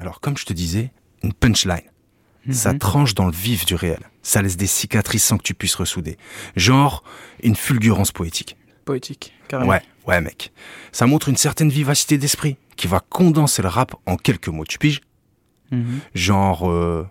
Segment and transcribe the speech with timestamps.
[0.00, 0.90] Alors, comme je te disais,
[1.22, 1.82] une punchline.
[2.50, 4.00] Ça tranche dans le vif du réel.
[4.22, 6.16] Ça laisse des cicatrices sans que tu puisses ressouder.
[6.56, 7.04] Genre
[7.42, 8.56] une fulgurance poétique.
[8.86, 9.70] Poétique, carrément.
[9.70, 10.50] Ouais, ouais, mec.
[10.90, 14.64] Ça montre une certaine vivacité d'esprit qui va condenser le rap en quelques mots.
[14.64, 15.00] Tu piges
[15.70, 16.00] Mhm.
[16.14, 17.06] Genre euh,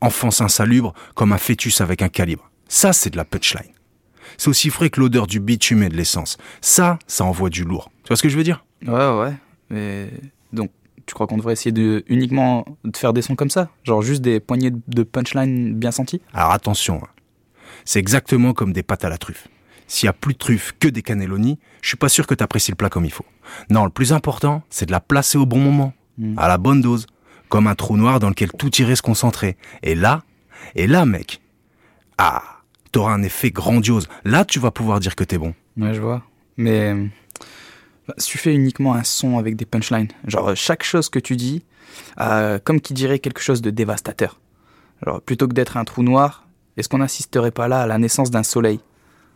[0.00, 2.50] enfance insalubre comme un fœtus avec un calibre.
[2.68, 3.72] Ça, c'est de la punchline.
[4.38, 6.38] C'est aussi frais que l'odeur du bitume et de l'essence.
[6.62, 7.90] Ça, ça envoie du lourd.
[8.04, 8.64] Tu vois ce que je veux dire?
[8.86, 9.34] Ouais, ouais.
[9.68, 10.08] Mais
[11.10, 13.68] tu crois qu'on devrait essayer de uniquement de faire des sons comme ça?
[13.82, 16.20] Genre juste des poignées de punchline bien senties?
[16.32, 17.08] Alors attention, hein.
[17.84, 19.48] c'est exactement comme des pâtes à la truffe.
[19.88, 22.44] S'il y a plus de truffes que des cannelloni, je suis pas sûr que tu
[22.44, 23.24] apprécies le plat comme il faut.
[23.70, 26.38] Non, le plus important, c'est de la placer au bon moment, Mm.
[26.38, 27.06] à la bonne dose,
[27.48, 29.56] comme un trou noir dans lequel tout irait se concentrer.
[29.82, 30.22] Et là,
[30.76, 31.40] et là, mec,
[32.18, 32.42] ah,
[32.92, 34.06] t'auras un effet grandiose.
[34.24, 35.54] Là, tu vas pouvoir dire que t'es bon.
[35.76, 36.22] Ouais, je vois.
[36.56, 36.94] Mais
[38.24, 41.64] tu fais uniquement un son avec des punchlines, genre euh, chaque chose que tu dis,
[42.20, 44.38] euh, comme qui dirait quelque chose de dévastateur.
[45.02, 48.30] Alors plutôt que d'être un trou noir, est-ce qu'on n'assisterait pas là à la naissance
[48.30, 48.80] d'un soleil?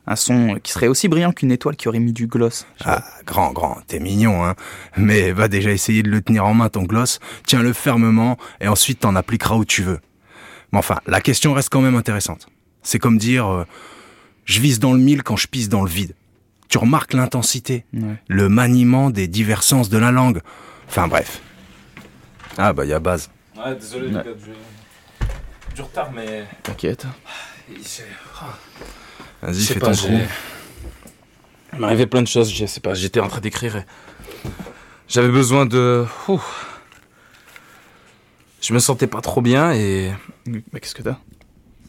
[0.07, 2.67] Un son qui serait aussi brillant qu'une étoile qui aurait mis du gloss.
[2.85, 4.55] Ah, grand, grand, t'es mignon, hein.
[4.99, 7.21] Mais va déjà essayer de le tenir en main, ton gloss.
[7.47, 10.01] Tiens-le fermement, et ensuite t'en appliqueras où tu veux.
[10.73, 12.49] Mais enfin, la question reste quand même intéressante.
[12.83, 13.65] C'est comme dire, euh,
[14.45, 16.15] je vise dans le mille quand je pisse dans le vide.
[16.69, 18.17] Tu remarques l'intensité, Ouais.
[18.29, 20.41] le maniement des divers sens de la langue.
[20.89, 21.41] Enfin bref.
[22.59, 23.31] Ah bah y a base.
[23.57, 24.25] Ouais, désolé, les gars,
[25.75, 26.45] du, retard, mais.
[26.63, 27.07] T'inquiète.
[29.43, 30.19] Vas-y, Je sais fais pas, ton trou.
[31.73, 33.85] Il m'arrivait plein de choses, je sais pas, j'étais en train d'écrire et
[35.09, 36.07] j'avais besoin de...
[36.29, 36.41] Ouh.
[38.61, 40.13] Je me sentais pas trop bien et...
[40.47, 41.19] Bah, qu'est-ce que t'as?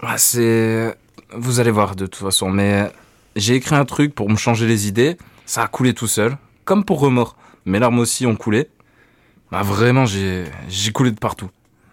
[0.02, 0.96] Ah, c'est...
[1.34, 2.92] Vous allez voir de toute façon, mais
[3.36, 6.84] j'ai écrit un truc pour me changer les idées, ça a coulé tout seul, comme
[6.84, 7.36] pour Remords.
[7.66, 8.70] Mes larmes aussi ont coulé.
[9.52, 11.50] Bah, vraiment, j'ai j'ai coulé de partout.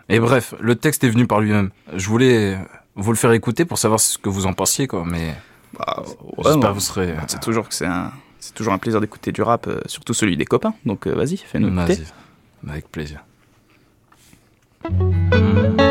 [0.08, 1.70] Et bref, le texte est venu par lui-même.
[1.94, 2.58] Je voulais
[2.96, 5.34] vous le faire écouter pour savoir ce que vous en pensiez, quoi, mais
[5.78, 7.14] Bah, ouais, j'espère que vous serez...
[7.28, 10.36] C'est toujours que c'est un, c'est toujours un plaisir d'écouter du rap, euh, surtout celui
[10.36, 10.74] des copains.
[10.84, 12.02] Donc euh, vas-y, fais-nous écouter.
[12.02, 13.24] Vas-y, avec plaisir.
[14.84, 15.81] Ouais.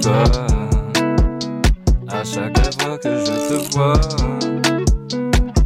[0.00, 0.24] Toi.
[2.08, 4.00] À chaque fois que je te vois,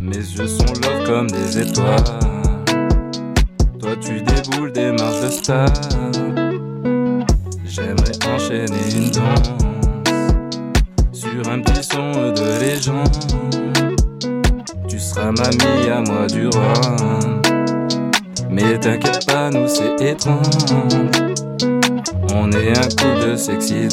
[0.00, 2.34] mes yeux sont love comme des étoiles.
[3.84, 5.68] Toi tu déboules des marches de star
[7.66, 9.52] J'aimerais enchaîner une danse
[11.12, 13.08] Sur un petit de légende
[14.88, 17.42] Tu seras mamie à moi du rhum
[18.48, 21.43] Mais t'inquiète pas nous c'est étrange
[22.34, 23.88] On est un coup de sexy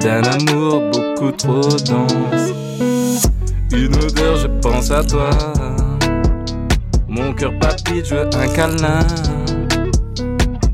[0.00, 3.32] D'un amour beaucoup trop dense
[3.72, 5.30] Une odeur je pense à toi
[7.16, 9.06] mon cœur palpite, je veux un câlin.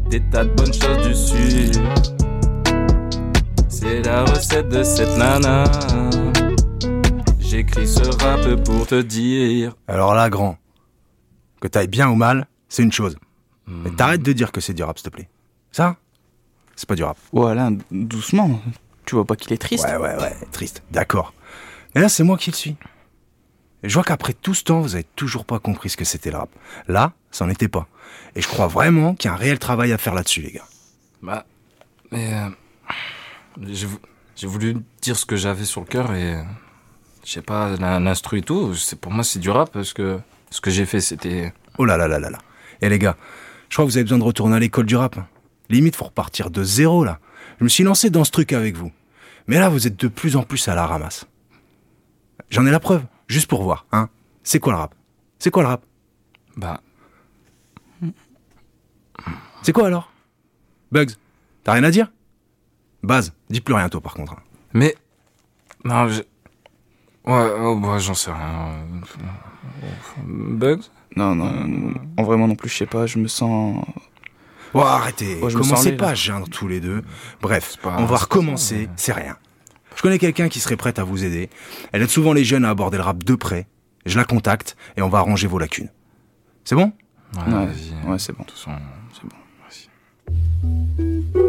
[0.09, 1.77] Des tas de bonnes choses du sud.
[3.69, 5.65] C'est la recette de cette nana.
[7.39, 9.75] J'écris ce rap pour te dire.
[9.87, 10.57] Alors là, grand,
[11.61, 13.19] que t'ailles bien ou mal, c'est une chose.
[13.71, 15.29] Mais t'arrêtes de dire que c'est du rap, s'il te plaît.
[15.73, 15.97] Ça,
[16.77, 17.17] c'est pas du rap.
[17.33, 18.61] Ouais, Alain, doucement.
[19.07, 21.33] Tu vois pas qu'il est triste Ouais, ouais, ouais, triste, d'accord.
[21.95, 22.77] Mais là, c'est moi qui le suis.
[23.83, 26.31] Et je vois qu'après tout ce temps, vous avez toujours pas compris ce que c'était
[26.31, 26.51] le rap.
[26.89, 27.87] Là, ça n'en était pas.
[28.37, 30.67] Et je crois vraiment qu'il y a un réel travail à faire là-dessus, les gars.
[31.23, 31.47] Bah,
[32.13, 32.35] mais.
[32.35, 32.49] euh,
[33.69, 33.99] j'ai vou-
[34.37, 36.35] j'ai voulu dire ce que j'avais sur le cœur et.
[36.35, 36.43] euh,
[37.25, 40.19] Je sais pas, l'in- l'instru et tout, c'est pour moi c'est du rap parce que
[40.51, 41.53] ce que j'ai fait c'était.
[41.79, 42.39] Oh là là là là là.
[42.81, 43.17] Et les gars,
[43.71, 45.17] je crois que vous avez besoin de retourner à l'école du rap.
[45.17, 45.27] hein.
[45.71, 47.19] Limite, faut repartir de zéro, là.
[47.59, 48.91] Je me suis lancé dans ce truc avec vous.
[49.47, 51.27] Mais là, vous êtes de plus en plus à la ramasse.
[52.51, 54.09] J'en ai la preuve, juste pour voir, hein.
[54.43, 54.95] C'est quoi le rap?
[55.39, 55.83] C'est quoi le rap?
[56.57, 56.81] Bah,
[59.63, 60.13] C'est quoi alors?
[60.91, 61.13] Bugs,
[61.63, 62.11] t'as rien à dire?
[63.03, 64.33] Baz, dis plus rien toi par contre.
[64.33, 64.43] hein.
[64.73, 64.95] Mais.
[65.85, 66.21] Non, je.
[67.25, 68.85] Ouais, oh, bah, j'en sais rien.
[70.27, 70.81] Bugs?
[71.17, 71.95] Non, non.
[72.17, 73.85] En vrai, moi non plus, je sais pas, je me sens.
[74.75, 77.03] Oh, arrêtez, Ouais, je me sens commencez pas à geindre tous les deux.
[77.43, 79.37] Bref, pas- on va recommencer, c'est rien.
[79.97, 81.51] Je connais quelqu'un qui serait prête à vous aider.
[81.93, 83.67] Elle aide souvent les jeunes à aborder le rap de près.
[84.07, 85.89] Je la contacte et on va arranger vos lacunes.
[86.65, 86.93] C'est bon?
[87.37, 88.09] Ouais, Ouais, vas-y.
[88.09, 88.45] ouais, c'est bon.
[88.45, 88.71] De toute façon,
[89.13, 89.37] c'est bon.
[89.67, 91.41] Vas-y.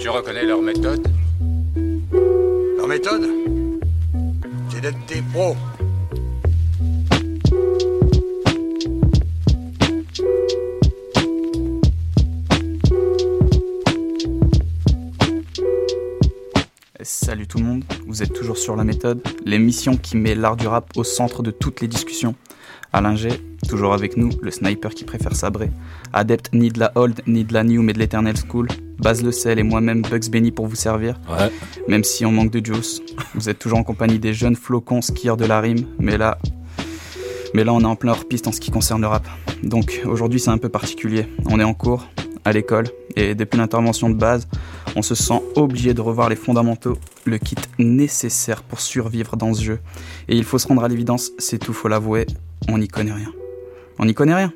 [0.00, 1.06] Tu reconnais leur méthode?
[2.76, 3.28] Leur méthode?
[4.70, 5.56] C'est d'être des pros.
[17.02, 20.66] Salut tout le monde, vous êtes toujours sur La Méthode, l'émission qui met l'art du
[20.66, 22.34] rap au centre de toutes les discussions.
[22.92, 23.28] Alain G,
[23.68, 25.70] toujours avec nous, le sniper qui préfère sabrer.
[26.12, 28.66] Adepte ni de la old, ni de la new, mais de l'éternel school.
[28.98, 31.20] Baz Le Sel et moi-même Bugs Benny pour vous servir.
[31.30, 31.52] Ouais.
[31.86, 33.00] Même si on manque de juice,
[33.36, 36.38] vous êtes toujours en compagnie des jeunes flocons skieurs de la rime, mais là,
[37.54, 39.28] mais là on est en plein hors piste en ce qui concerne le rap.
[39.62, 41.28] Donc aujourd'hui c'est un peu particulier.
[41.46, 42.08] On est en cours,
[42.44, 44.48] à l'école, et depuis l'intervention de base,
[44.98, 49.62] on se sent obligé de revoir les fondamentaux, le kit nécessaire pour survivre dans ce
[49.62, 49.78] jeu.
[50.26, 52.26] Et il faut se rendre à l'évidence, c'est tout, faut l'avouer,
[52.66, 53.32] on n'y connaît rien.
[54.00, 54.52] On n'y connaît rien.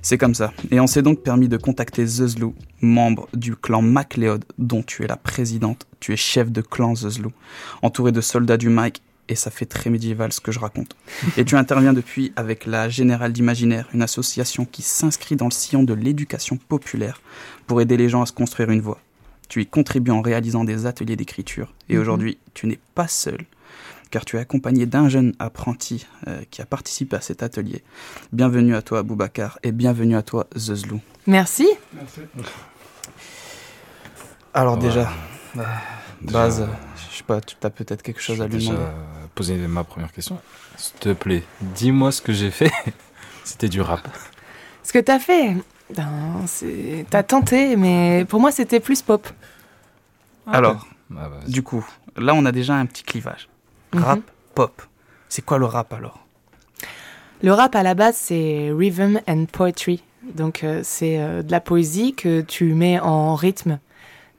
[0.00, 0.52] C'est comme ça.
[0.70, 5.08] Et on s'est donc permis de contacter Zezlou, membre du clan MacLeod, dont tu es
[5.08, 5.88] la présidente.
[5.98, 7.32] Tu es chef de clan Zezlou,
[7.82, 10.94] entouré de soldats du Mike, et ça fait très médiéval ce que je raconte.
[11.36, 15.82] Et tu interviens depuis avec la Générale d'Imaginaire, une association qui s'inscrit dans le sillon
[15.82, 17.20] de l'éducation populaire
[17.66, 19.00] pour aider les gens à se construire une voie.
[19.50, 21.74] Tu y contribues en réalisant des ateliers d'écriture.
[21.88, 22.00] Et Mhm.
[22.02, 23.36] aujourd'hui, tu n'es pas seul,
[24.12, 27.82] car tu es accompagné d'un jeune apprenti euh, qui a participé à cet atelier.
[28.32, 31.00] Bienvenue à toi, Boubacar, et bienvenue à toi, Zezlou.
[31.26, 31.68] Merci.
[34.54, 34.80] Alors Ouais.
[34.82, 35.10] déjà,
[35.56, 35.62] euh,
[36.22, 36.68] Déjà, Baz,
[37.10, 38.84] je sais pas, tu as peut-être quelque chose à lui demander.
[39.34, 40.38] poser ma première question.
[40.76, 42.70] S'il te plaît, dis-moi ce que j'ai fait.
[43.44, 44.06] C'était du rap.
[44.84, 45.64] Ce que t'as fait, ben, c'est-
[47.10, 49.28] t'as tenté, mais pour moi c'était plus pop.
[50.46, 51.84] Alors, Ah, bah, du coup,
[52.16, 53.48] là on a déjà un petit clivage.
[53.94, 54.02] Mhm.
[54.02, 54.20] Rap,
[54.54, 54.82] pop.
[55.28, 56.24] C'est quoi le rap alors?
[57.42, 60.02] Le rap à la base c'est rhythm and poetry.
[60.34, 63.78] Donc euh, c'est euh, de la poésie que tu mets en rythme.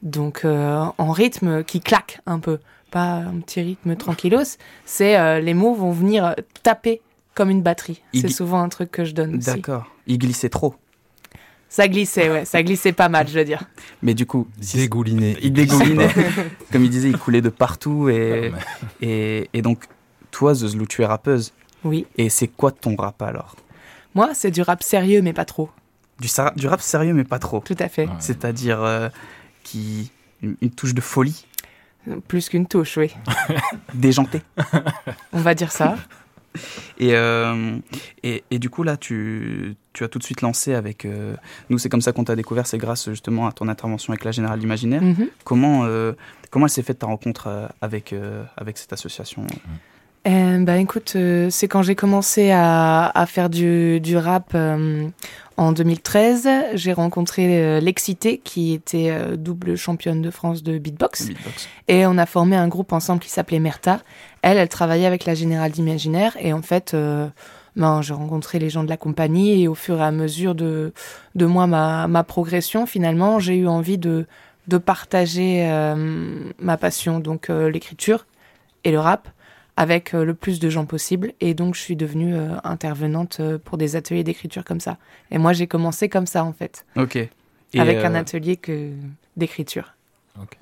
[0.03, 2.59] Donc euh, en rythme qui claque un peu.
[2.91, 4.57] Pas un petit rythme tranquillos.
[4.85, 7.01] C'est euh, les mots vont venir taper
[7.33, 8.01] comme une batterie.
[8.11, 9.45] Il C'est souvent un truc que je donne aussi.
[9.45, 9.85] D'accord.
[10.07, 10.75] Il glissait trop.
[11.73, 12.43] Ça glissait, ouais.
[12.43, 13.63] Ça glissait pas mal, je veux dire.
[14.01, 15.37] Mais du coup, si- Dégouliné.
[15.41, 16.09] il dégoulinait.
[16.71, 18.09] Comme il disait, il coulait de partout.
[18.09, 18.51] Et,
[19.01, 19.85] et, et donc,
[20.31, 21.53] toi, Zezlou, tu es rappeuse.
[21.85, 22.05] Oui.
[22.17, 23.55] Et c'est quoi ton rap alors?
[24.15, 25.69] Moi, c'est du rap sérieux, mais pas trop.
[26.57, 27.61] du, rap sérieux, mais pas trop.
[27.61, 28.05] Tout à fait.
[28.05, 28.13] Ouais.
[28.19, 29.07] C'est-à-dire euh,
[29.63, 31.45] qui une, une touche de folie,
[32.27, 33.15] Plus qu'une touche, oui.
[33.93, 34.41] déjantée.
[35.31, 35.95] On va dire ça.
[36.99, 37.77] Et, euh,
[38.23, 41.05] et, et du coup, là, tu, tu as tout de suite lancé avec.
[41.05, 41.35] euh,
[41.69, 44.31] nous, c'est comme ça qu'on t'a découvert, c'est grâce justement à ton intervention avec la
[44.31, 45.01] Générale d'Imaginaire.
[45.01, 45.27] Mhm.
[45.43, 46.13] Comment, euh,
[46.49, 48.13] comment elle s'est faite ta rencontre avec,
[48.57, 49.45] avec cette association?
[50.23, 51.17] Bah écoute,
[51.49, 54.55] c'est quand j'ai commencé à, à faire du, du rap
[55.57, 56.47] en 2013.
[56.75, 61.27] J'ai rencontré Lexité, qui était double championne de France de beatbox.
[61.29, 61.69] Beatbox.
[61.87, 64.01] Et on a formé un groupe ensemble qui s'appelait Merta.
[64.41, 66.35] Elle, elle travaillait avec la Générale d'Imaginaire.
[66.39, 67.27] Et en fait, euh,
[67.75, 69.61] ben, j'ai rencontré les gens de la compagnie.
[69.61, 70.93] Et au fur et à mesure de,
[71.35, 74.25] de moi, ma, ma progression, finalement, j'ai eu envie de,
[74.67, 78.25] de partager euh, ma passion, donc euh, l'écriture
[78.83, 79.29] et le rap,
[79.77, 81.33] avec le plus de gens possible.
[81.39, 84.97] Et donc, je suis devenue intervenante pour des ateliers d'écriture comme ça.
[85.29, 87.15] Et moi, j'ai commencé comme ça, en fait, Ok.
[87.73, 88.89] Et, avec un atelier que
[89.37, 89.93] d'écriture.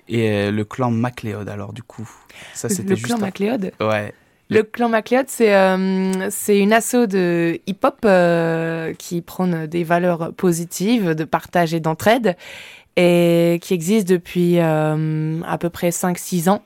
[0.07, 2.10] Et euh, le clan MacLeod, alors, du coup.
[2.54, 3.07] Ça, c'était Le juste.
[3.07, 4.13] clan un- MacLeod Ouais.
[4.51, 10.33] Le clan MacLeod, c'est euh, c'est une asso de hip-hop euh, qui prône des valeurs
[10.33, 12.36] positives, de partage et d'entraide,
[12.98, 16.63] et qui existe depuis euh, à peu près 5-6 ans.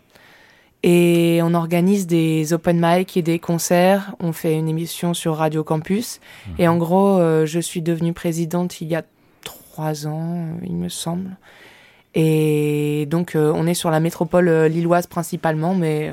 [0.84, 4.16] Et on organise des open mic et des concerts.
[4.22, 6.20] On fait une émission sur Radio Campus.
[6.60, 9.04] Et en gros, euh, je suis devenue présidente il y a
[9.44, 11.38] trois ans, il me semble.
[12.16, 16.12] Et donc, euh, on est sur la métropole euh, lilloise principalement, mais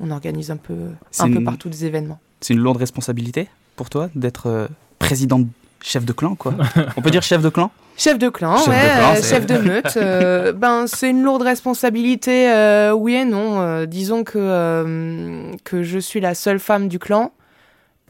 [0.00, 0.74] on, on organise un peu,
[1.10, 2.18] C'est un peu partout des événements.
[2.40, 4.66] C'est une lourde responsabilité pour toi d'être euh,
[4.98, 5.40] président,
[5.82, 6.54] chef de clan, quoi.
[6.96, 7.70] On peut dire chef de clan?
[7.96, 9.96] Chef de clan, Chef de ouais, clan, euh, c'est- chef de meute.
[9.96, 13.60] euh, ben, c'est une lourde responsabilité, euh, oui et non.
[13.60, 17.32] Euh, disons que, euh, que je suis la seule femme du clan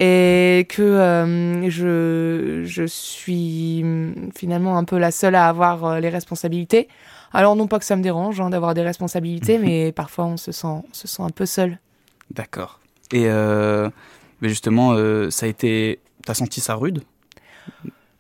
[0.01, 6.01] et que euh, je, je suis hum, finalement un peu la seule à avoir euh,
[6.01, 6.89] les responsabilités.
[7.33, 10.53] Alors, non pas que ça me dérange hein, d'avoir des responsabilités, mais parfois on se
[10.53, 11.79] sent, on se sent un peu seul.
[12.31, 12.81] D'accord.
[13.13, 13.91] Et euh,
[14.41, 14.95] mais justement,
[15.31, 15.99] ça a été.
[16.25, 17.03] T'as senti ça rude?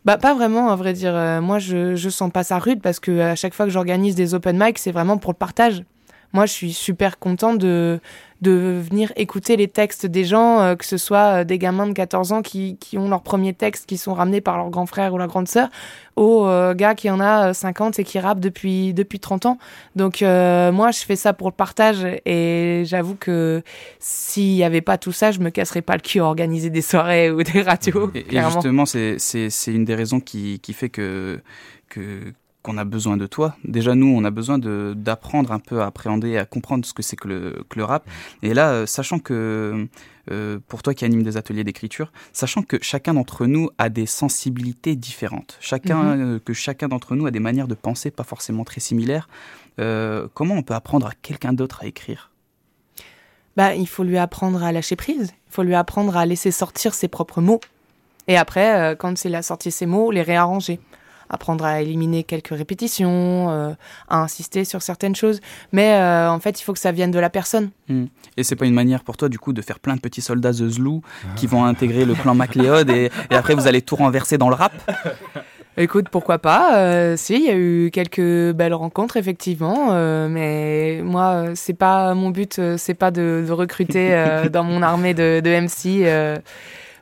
[0.05, 1.13] Bah pas vraiment à vrai dire.
[1.43, 4.35] Moi je je sens pas ça rude parce que à chaque fois que j'organise des
[4.35, 5.85] open mic, c'est vraiment pour le partage.
[6.33, 8.01] Moi je suis super content de
[8.41, 11.93] de venir écouter les textes des gens, euh, que ce soit euh, des gamins de
[11.93, 15.13] 14 ans qui, qui ont leur premier texte, qui sont ramenés par leur grand frère
[15.13, 15.69] ou leur grande sœur,
[16.15, 19.59] aux euh, gars qui en a euh, 50 et qui rappent depuis, depuis 30 ans.
[19.97, 23.61] Donc euh, moi, je fais ça pour le partage et j'avoue que
[23.99, 26.83] s'il n'y avait pas tout ça, je me casserais pas le cul à organiser des
[26.83, 27.93] soirées ou des radios.
[28.15, 31.41] Et, et justement, c'est- c'est c'est une des raisons qui, qui fait que,
[31.89, 32.21] que,
[32.63, 33.57] qu'on a besoin de toi.
[33.65, 37.17] Déjà, nous, on a besoin d'apprendre un peu à appréhender, à comprendre ce que c'est
[37.17, 38.05] que le, que le rap.
[38.43, 39.87] Et là, euh, sachant que
[40.31, 44.07] euh, pour toi qui anime des ateliers d'écriture, sachant que chacun d'entre nous a des
[44.07, 46.35] sensibilités différentes, chacun, Mhm.
[46.35, 49.29] euh, que chacun d'entre nous a des manières de penser pas forcément très similaires,
[49.81, 52.31] euh, comment on peut apprendre à quelqu'un d'autre à écrire?
[53.57, 55.33] Bah, il faut lui apprendre à lâcher prise.
[55.49, 57.61] Il faut lui apprendre à laisser sortir ses propres mots.
[58.29, 60.79] Et après, quand il a sorti ses mots, les réarranger.
[61.31, 63.73] Apprendre à éliminer quelques répétitions, euh,
[64.09, 65.41] à insister sur certaines choses.
[65.73, 67.71] Mais euh, en fait, il faut que ça vienne de la personne.
[68.37, 70.53] Et c'est pas une manière pour toi, du coup, de faire plein de petits soldats
[70.53, 71.03] The Zlou
[71.37, 74.55] qui vont intégrer le clan MacLeod et, et après vous allez tout renverser dans le
[74.55, 74.73] rap?
[75.81, 79.91] Écoute, pourquoi pas euh, Si, il y a eu quelques belles rencontres, effectivement.
[79.93, 84.83] euh, mais moi, c'est pas mon but, c'est pas de, de recruter euh, dans mon
[84.83, 86.43] armée de, de MC.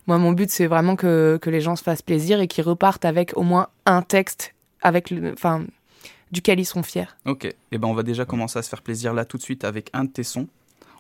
[0.07, 3.05] Moi, mon but, c'est vraiment que, que les gens se fassent plaisir et qu'ils repartent
[3.05, 5.65] avec au moins un texte avec le, enfin,
[6.31, 7.09] duquel ils sont fiers.
[7.25, 9.65] Ok, et ben on va déjà commencer à se faire plaisir là tout de suite
[9.65, 10.49] avec un de tes sons.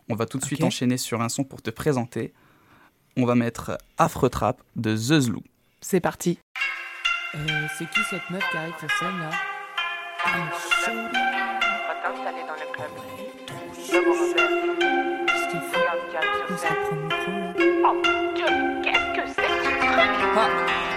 [0.08, 2.32] On va tout de suite enchaîner sur un son pour te présenter.
[3.16, 5.42] On va mettre Afro Trap de The Zlou.
[5.80, 6.38] C'est parti.
[7.34, 9.30] Euh, c'est qui cette meuf qui arrive sur scène là?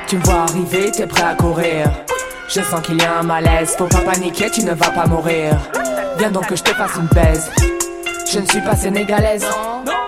[0.09, 1.87] Tu me vois arriver, t'es prêt à courir.
[2.47, 5.55] Je sens qu'il y a un malaise, faut pas paniquer, tu ne vas pas mourir.
[6.17, 7.51] Viens donc que je te fasse une baise.
[8.33, 9.45] Je ne suis pas sénégalaise.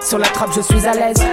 [0.02, 1.24] Sur la trappe, je suis à l'aise.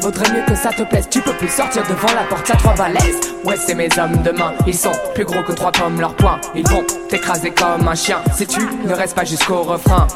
[0.00, 2.74] Vaudrait mieux que ça te plaise, tu peux plus sortir devant la porte, y'a trois
[2.74, 3.20] balaises.
[3.44, 6.40] Ouais, c'est mes hommes demain, ils sont plus gros que trois pommes, leurs poings.
[6.56, 10.08] Ils vont t'écraser comme un chien si tu ne restes pas jusqu'au refrain.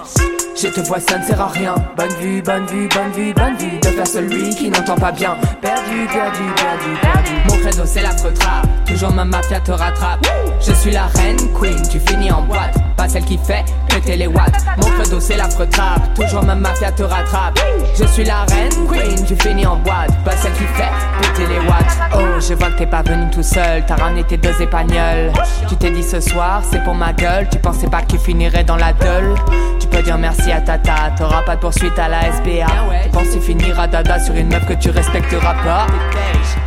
[0.54, 1.74] Je te vois, ça ne sert à rien.
[1.96, 3.78] Bonne vue, bonne vue, bonne vue, bonne vue.
[3.80, 5.34] De faire celui qui n'entend pas bien.
[5.60, 7.32] Perdu, perdu, perdu, perdu.
[7.48, 8.66] Mon credo, c'est la trap.
[8.86, 10.26] Toujours ma mafia te rattrape.
[10.60, 12.74] Je suis la reine, queen, tu finis en boîte.
[12.96, 14.64] Pas celle qui fait péter les watts.
[14.76, 16.14] Mon credo, c'est la trap.
[16.14, 17.58] Toujours ma mafia te rattrape.
[17.98, 20.10] Je suis la reine, queen, tu finis en boîte.
[20.24, 20.90] Pas celle qui fait
[21.22, 21.98] péter les watts.
[22.14, 23.84] Oh, je vois que t'es pas venu tout seul.
[23.86, 25.32] T'as ramené tes deux épagnols.
[25.68, 27.48] Tu t'es dit ce soir, c'est pour ma gueule.
[27.50, 29.34] Tu pensais pas que tu finirais dans la gueule.
[29.80, 31.12] Tu peux dire merci à tata.
[31.16, 32.66] T'auras pas de poursuite à la SBA.
[33.04, 35.86] Tu penses finiras dada sur une meuf que tu respecteras pas.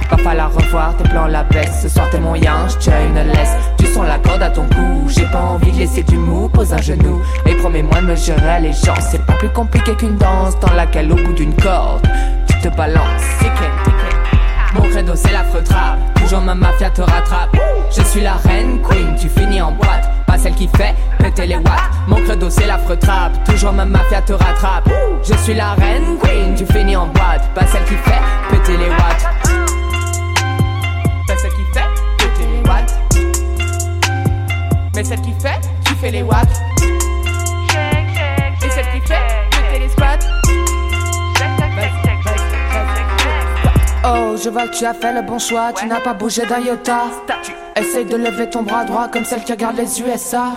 [0.10, 1.82] Va falloir revoir tes plans la baisse.
[1.82, 3.56] Ce soir t'es mon yinche, tu as une laisse.
[3.78, 5.10] Tu sens la corde à ton cou.
[5.10, 6.48] J'ai pas envie de laisser du mou.
[6.48, 8.96] Pose un genou et promets-moi de me gérer à les gens.
[9.00, 12.08] C'est pas plus compliqué qu'une danse dans laquelle au bout d'une corde
[12.48, 13.24] tu te balances.
[14.76, 17.56] Mon credo c'est la trap Toujours ma mafia te rattrape
[17.96, 21.58] Je suis la reine queen Tu finis en boîte Pas celle qui fait péter les
[21.58, 21.92] watts.
[22.08, 24.90] Mon credo c'est la trap Toujours ma mafia te rattrape.
[25.24, 27.50] Je suis la reine queen Tu finis en boîte.
[27.54, 29.26] Pas celle qui fait péter les watts.
[31.28, 32.96] Pas celle qui fait péter les watts.
[34.96, 36.62] Mais celle qui fait Tu fais les watts.
[38.64, 39.20] Et celle qui fait
[39.52, 40.26] péter les spots
[44.08, 46.60] Oh, je vois que tu as fait le bon choix, tu n'as pas bougé d'un
[46.60, 47.06] iota.
[47.78, 50.54] Essaye de lever ton bras droit comme celle qui regarde les USA.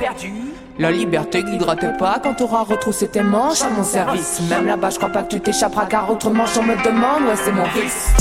[0.79, 4.41] La liberté guidera tes pas quand t'auras retroussé tes manches à mon service.
[4.49, 7.51] Même là-bas, je crois pas que tu t'échapperas car autrement, je me demande, ouais, c'est
[7.51, 8.15] mon vice.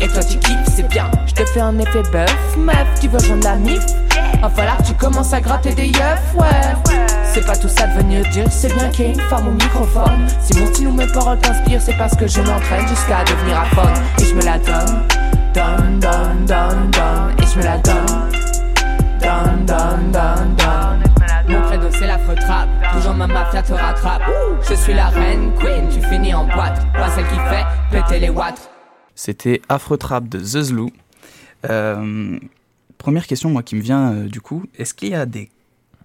[0.00, 1.10] Et toi, tu kiffes, c'est bien.
[1.26, 3.80] Je te fais un effet bœuf, meuf, tu veux joindre la mif?
[4.42, 6.92] Va falloir que tu commences à gratter des yeux, ouais.
[7.24, 9.52] C'est pas tout ça de venir dire, c'est bien qu'il y ait une femme au
[9.52, 10.26] microphone.
[10.42, 13.64] Si mon style ou mes paroles t'inspirent, c'est parce que je m'entraîne jusqu'à devenir à
[13.74, 13.88] fond.
[14.20, 15.06] Et je me la donne,
[15.54, 17.34] donne, donne, donne, donne.
[17.40, 18.28] Et je me la donne,
[19.22, 21.12] donne, donne, donne, donne.
[21.48, 24.22] Mon credo c'est la trap, toujours ma mafia te rattrape.
[24.68, 26.80] Je suis la reine queen, tu finis en boîte.
[26.92, 28.70] Pas celle qui fait péter les watts.
[29.14, 30.90] C'était Afro Trap de The Zlou.
[31.68, 32.38] Euh,
[32.98, 34.64] première question, moi, qui me vient euh, du coup.
[34.78, 35.50] Est-ce qu'il y a des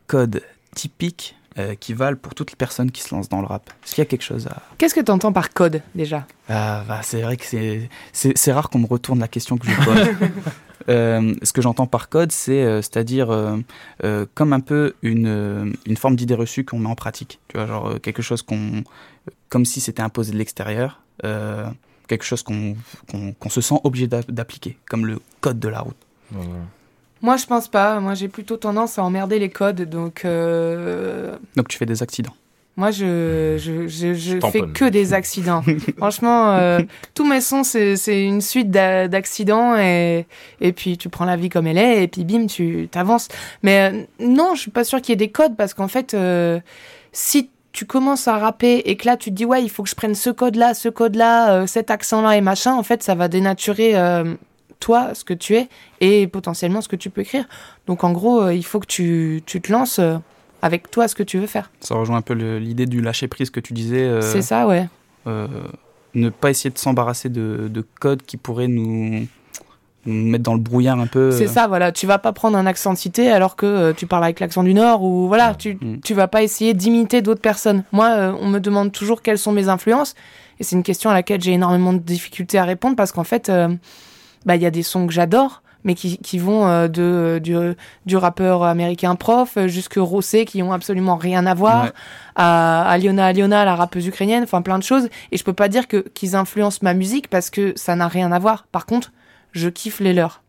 [0.08, 0.44] codes
[0.76, 3.70] typiques euh, qui valent pour toutes les personnes qui se lancent dans le rap?
[3.84, 4.62] Est-ce qu'il y a quelque chose à...
[4.78, 6.28] Qu'est-ce que t'entends par code déjà?
[6.50, 9.76] Ah, bah, c'est vrai que c'est, c'est rare qu'on me retourne la question que je
[9.84, 10.08] pose.
[10.90, 13.58] Euh, ce que j'entends par code, c'est, euh, c'est-à-dire euh,
[14.04, 17.40] euh, comme un peu une, une forme d'idée reçue qu'on met en pratique.
[17.48, 18.84] Tu vois, genre euh, quelque chose qu'on,
[19.50, 21.66] comme si c'était imposé de l'extérieur, euh,
[22.08, 22.76] quelque chose qu'on,
[23.10, 25.98] qu'on, qu'on se sent obligé d'a- d'appliquer, comme le code de la route.
[27.22, 28.00] Moi, je pense pas.
[28.00, 29.82] Moi, j'ai plutôt tendance à emmerder les codes.
[29.90, 32.36] Donc, euh, Donc tu fais des accidents.
[32.78, 35.64] Moi, je, je, je, je fais que des accidents.
[35.98, 36.80] Franchement, euh,
[37.16, 39.76] tous mes sons, c'est c'est une suite d'a- d'accidents.
[39.76, 40.28] Et,
[40.62, 42.04] et puis, tu prends la vie comme elle est.
[42.04, 43.30] Et puis, bim, tu t'avances.
[43.64, 45.56] Mais euh, non, je suis pas sûre qu'il y ait des codes.
[45.58, 46.60] Parce qu'en fait, euh,
[47.12, 49.90] si tu commences à rapper et que là, tu te dis, ouais, il faut que
[49.90, 53.28] je prenne ce code-là, ce code-là, euh, cet accent-là et machin, en fait, ça va
[53.28, 53.96] dénaturer...
[54.80, 55.70] toi, ce que tu es
[56.02, 57.46] et potentiellement ce que tu peux écrire.
[57.88, 60.00] Donc en gros, il faut que tu, tu te lances
[60.62, 61.70] avec toi ce que tu veux faire.
[61.82, 64.02] Ça rejoint un peu l'idée du lâcher prise que tu disais.
[64.04, 64.88] euh, C'est ça, ouais.
[65.28, 65.48] euh,
[66.14, 69.28] ne pas essayer de s'embarrasser de, de codes qui pourraient nous,
[70.06, 71.32] nous mettre dans le brouillard un peu.
[71.32, 71.92] C'est ça, voilà.
[71.92, 74.64] Tu vas pas prendre un accent de cité alors que euh, tu parles avec l'accent
[74.64, 76.00] du Nord ou voilà, tu, Mm.
[76.04, 77.84] tu vas pas essayer d'imiter d'autres personnes.
[77.92, 80.16] Moi, euh, on me demande toujours quelles sont mes influences
[80.60, 83.50] et c'est une question à laquelle j'ai énormément de difficultés à répondre parce qu'en fait,
[83.50, 83.68] euh,
[84.46, 87.56] bah, il y a des sons que j'adore mais qui, qui vont euh, de, du,
[88.06, 91.92] du rappeur américain prof jusque Rossé qui ont absolument rien à voir Ouais.
[92.36, 95.10] à Aliona Aliona, la rappeuse ukrainienne, enfin plein de choses.
[95.32, 98.32] Et je peux pas dire que qu'ils influencent ma musique parce que ça n'a rien
[98.32, 98.66] à voir.
[98.72, 99.12] Par contre,
[99.54, 100.44] je kiffe les leurs.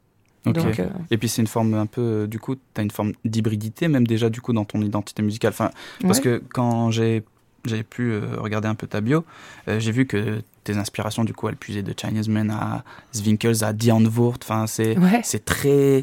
[0.45, 2.91] Donc, euh, Et puis c'est une forme un peu, euh, du coup, tu as une
[2.91, 5.51] forme d'hybridité même déjà du coup dans ton identité musicale.
[5.51, 5.71] Enfin,
[6.01, 6.25] parce ouais.
[6.25, 7.23] que quand j'ai
[7.65, 9.25] j'ai pu euh, regarder un peu ta bio,
[9.67, 10.41] euh, j'ai vu que
[10.73, 12.85] tes inspirations du coup elles puisaient de Chinese Man à
[13.15, 14.41] Zwinkels à Diane Wurt.
[14.45, 15.21] Enfin, c'est Ouais.
[15.25, 16.03] c'est très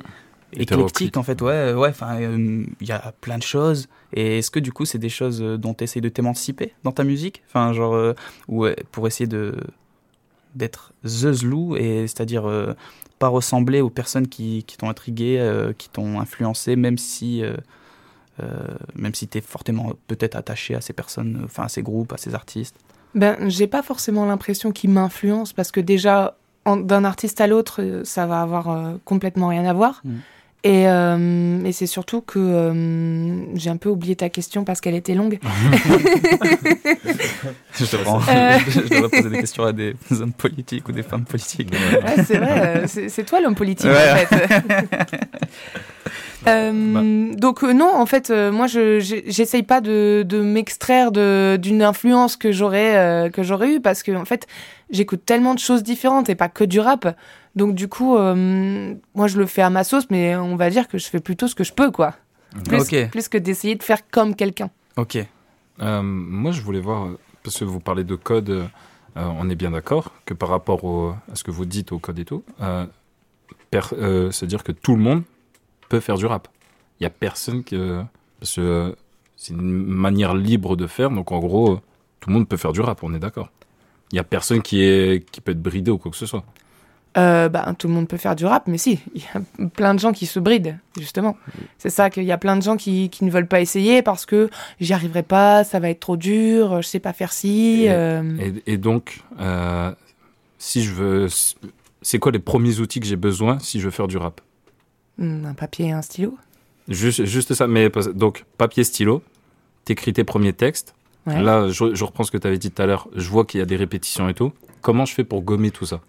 [0.54, 1.42] éclectique en fait.
[1.42, 1.90] Ouais, ouais.
[1.90, 3.88] Enfin, euh, il y a plein de choses.
[4.14, 6.92] Et est-ce que du coup c'est des choses euh, dont tu essayes de t'émanciper dans
[6.92, 7.44] ta musique?
[7.48, 8.14] Enfin, genre euh,
[8.48, 9.56] ou euh, pour essayer de
[10.56, 12.74] d'être the Zlou et c'est-à-dire euh,
[13.20, 17.58] pas ressembler aux personnes qui, qui t'ont intrigué, euh, qui t'ont influencé, même si, euh,
[18.42, 18.46] euh,
[18.96, 22.14] même si tu es fortement peut-être attaché à ces personnes, euh, enfin à ces groupes,
[22.14, 22.78] à ces artistes?
[23.16, 28.04] Ben, j'ai pas forcément l'impression qu'il m'influence parce que déjà, d'un artiste à l'autre, euh,
[28.04, 30.02] ça va avoir euh, complètement rien à voir.
[30.04, 30.14] Mm.
[30.66, 34.96] Et, euh, et c'est surtout que euh, j'ai un peu oublié ta question parce qu'elle
[34.96, 35.38] était longue.
[37.78, 38.58] je, devrais, Euh.
[38.70, 41.72] je devrais poser des questions à des hommes politiques ou des femmes politiques.
[41.72, 44.14] Ouais, c'est vrai, c'est c'est toi l'homme politique Ouais.
[44.14, 44.50] en fait.
[46.48, 51.58] Euh, Donc euh, non, en fait, euh, moi, je j'essaye pas de, de m'extraire de-
[51.62, 54.48] d'une influence que j'aurais que j'aurais eue parce que en fait,
[54.90, 57.16] j'écoute tellement de choses différentes et pas que du rap.
[57.56, 60.98] Donc du coup, moi, je le fais à ma sauce, mais on va dire que
[60.98, 62.14] je fais plutôt ce que je peux, quoi.
[62.66, 64.70] Plus, plus que d'essayer de faire comme quelqu'un.
[64.98, 65.18] Ok.
[65.80, 67.08] Moi, je voulais voir,
[67.44, 68.68] parce que vous parlez de code,
[69.16, 72.20] on est bien d'accord que par rapport au- à ce que vous dites au code
[72.20, 72.44] et tout,
[73.72, 75.24] c'est-à-dire que tout le monde
[75.90, 76.48] peut faire du rap.
[77.00, 78.02] Il y a personne que.
[78.40, 78.92] Parce que euh,
[79.38, 81.80] c'est une manière libre de faire, donc en gros, euh,
[82.20, 83.50] tout le monde peut faire du rap, on est d'accord.
[84.12, 86.44] Il y a personne qui, est, qui peut être bridé ou quoi que ce soit.
[87.18, 89.94] Euh, bah, tout le monde peut faire du rap, mais si, il y a plein
[89.94, 91.38] de gens qui se brident, justement.
[91.78, 94.26] C'est ça qu'il y a plein de gens qui, qui ne veulent pas essayer parce
[94.26, 97.84] que j'y arriverai pas, ça va être trop dur, je sais pas faire ci.
[97.84, 99.94] Et- euh, Et, et donc, euh,
[100.60, 101.28] si je veux.
[102.02, 104.42] C'est quoi les premiers outils que j'ai besoin si je veux faire du rap?
[105.20, 106.38] Un papier et un stylo?
[106.88, 109.22] Juste, juste ça, mais donc papier, stylo,
[109.86, 110.94] t'écris tes premiers textes.
[111.26, 111.42] Ouais.
[111.42, 113.08] Là, je, je reprends ce que tu avais dit tout à l'heure.
[113.16, 114.52] Je vois qu'il y a des répétitions et tout.
[114.82, 116.02] Comment je fais pour gommer tout ça?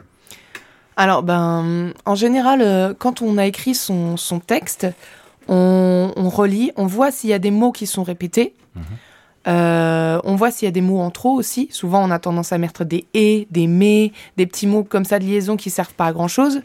[0.97, 4.87] Alors, ben, en général, euh, quand on a écrit son, son texte,
[5.49, 8.55] on, on relit, on voit s'il y a des mots qui sont répétés.
[8.75, 8.83] Mhm.
[9.49, 11.69] Euh, on voit s'il y a des mots en trop aussi.
[11.71, 15.19] Souvent, on a tendance à mettre des et, des mais, des petits mots comme ça
[15.19, 16.63] de liaison qui servent pas à grand chose.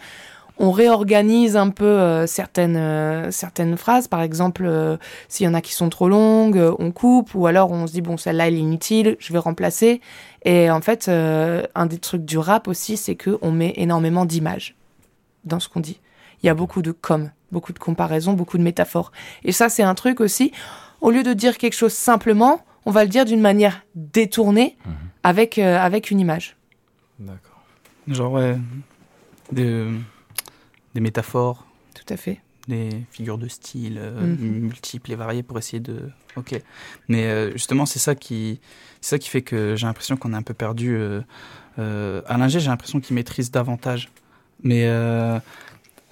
[0.57, 4.07] On réorganise un peu euh, certaines, euh, certaines phrases.
[4.07, 7.33] Par exemple, euh, s'il y en a qui sont trop longues, euh, on coupe.
[7.33, 10.01] Ou alors, on se dit, bon, celle-là, elle est inutile, je vais remplacer.
[10.45, 14.25] Et en fait, euh, un des trucs du rap aussi, c'est que on met énormément
[14.25, 14.75] d'images
[15.45, 15.99] dans ce qu'on dit.
[16.43, 19.11] Il y a beaucoup de com, beaucoup de comparaisons, beaucoup de métaphores.
[19.43, 20.51] Et ça, c'est un truc aussi.
[21.01, 24.93] Au lieu de dire quelque chose simplement, on va le dire d'une manière détournée, Mhm.
[25.23, 26.55] avec, euh, avec une image.
[27.19, 27.61] D'accord.
[28.07, 28.57] Genre, ouais,
[29.51, 29.87] des,
[30.95, 32.39] des métaphores, Tout à fait.
[32.67, 34.59] des figures de style euh, Mhm.
[34.59, 36.09] multiples et variées pour essayer de.
[36.35, 36.59] Ok.
[37.07, 38.59] Mais euh, justement, c'est ça qui,
[39.01, 40.95] c'est ça qui fait que j'ai l'impression qu'on est un peu perdu.
[40.95, 41.21] Euh,
[41.79, 44.09] euh, Alain G, j'ai l'impression qu'il maîtrise davantage.
[44.63, 45.39] Mais euh,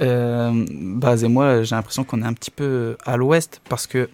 [0.01, 4.09] euh, Baz et moi, j'ai l'impression qu'on est un petit peu à l'ouest parce que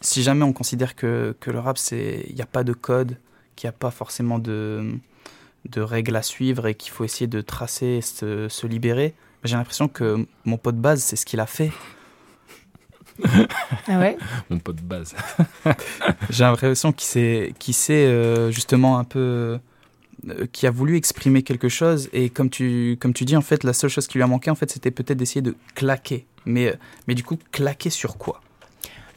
[0.00, 3.16] si jamais on considère que, que le rap, c'est, il n'y a pas de code,
[3.56, 4.92] qu'il n'y a pas forcément de,
[5.68, 9.14] de règles à suivre et qu'il faut essayer de tracer, se, se libérer.
[9.44, 11.70] J'ai l'impression que mon pote Baz, c'est ce qu'il a fait.
[13.88, 14.16] Ah ouais
[14.50, 15.14] Mon pote de base.
[16.30, 19.58] J'ai l'impression qu'il s'est, qu'il s'est euh, justement un peu,
[20.28, 23.64] euh, qui a voulu exprimer quelque chose et comme tu, comme tu dis en fait,
[23.64, 26.26] la seule chose qui lui a manqué en fait, c'était peut-être d'essayer de claquer.
[26.44, 28.40] Mais, euh, mais du coup, claquer sur quoi?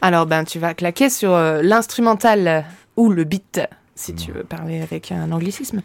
[0.01, 2.65] Alors, ben, tu vas claquer sur euh, l'instrumental
[2.97, 3.62] ou le beat,
[3.95, 5.81] si tu veux parler avec un anglicisme.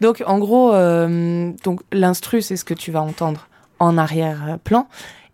[0.00, 3.48] Donc, en gros, euh, donc l'instru, c'est ce que tu vas entendre
[3.80, 4.86] en arrière-plan.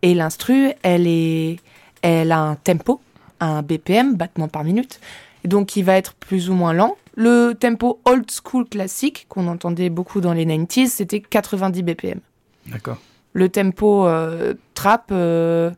[0.02, 1.58] Et l'instru, elle, est,
[2.00, 3.00] elle a un tempo,
[3.40, 5.00] un BPM, battement par minute,
[5.44, 6.96] donc qui va être plus ou moins lent.
[7.14, 12.20] Le tempo old school classique, qu'on entendait beaucoup dans les 90s, c'était 90 BPM.
[12.66, 12.98] D'accord.
[13.32, 15.70] Le tempo euh, trap, euh,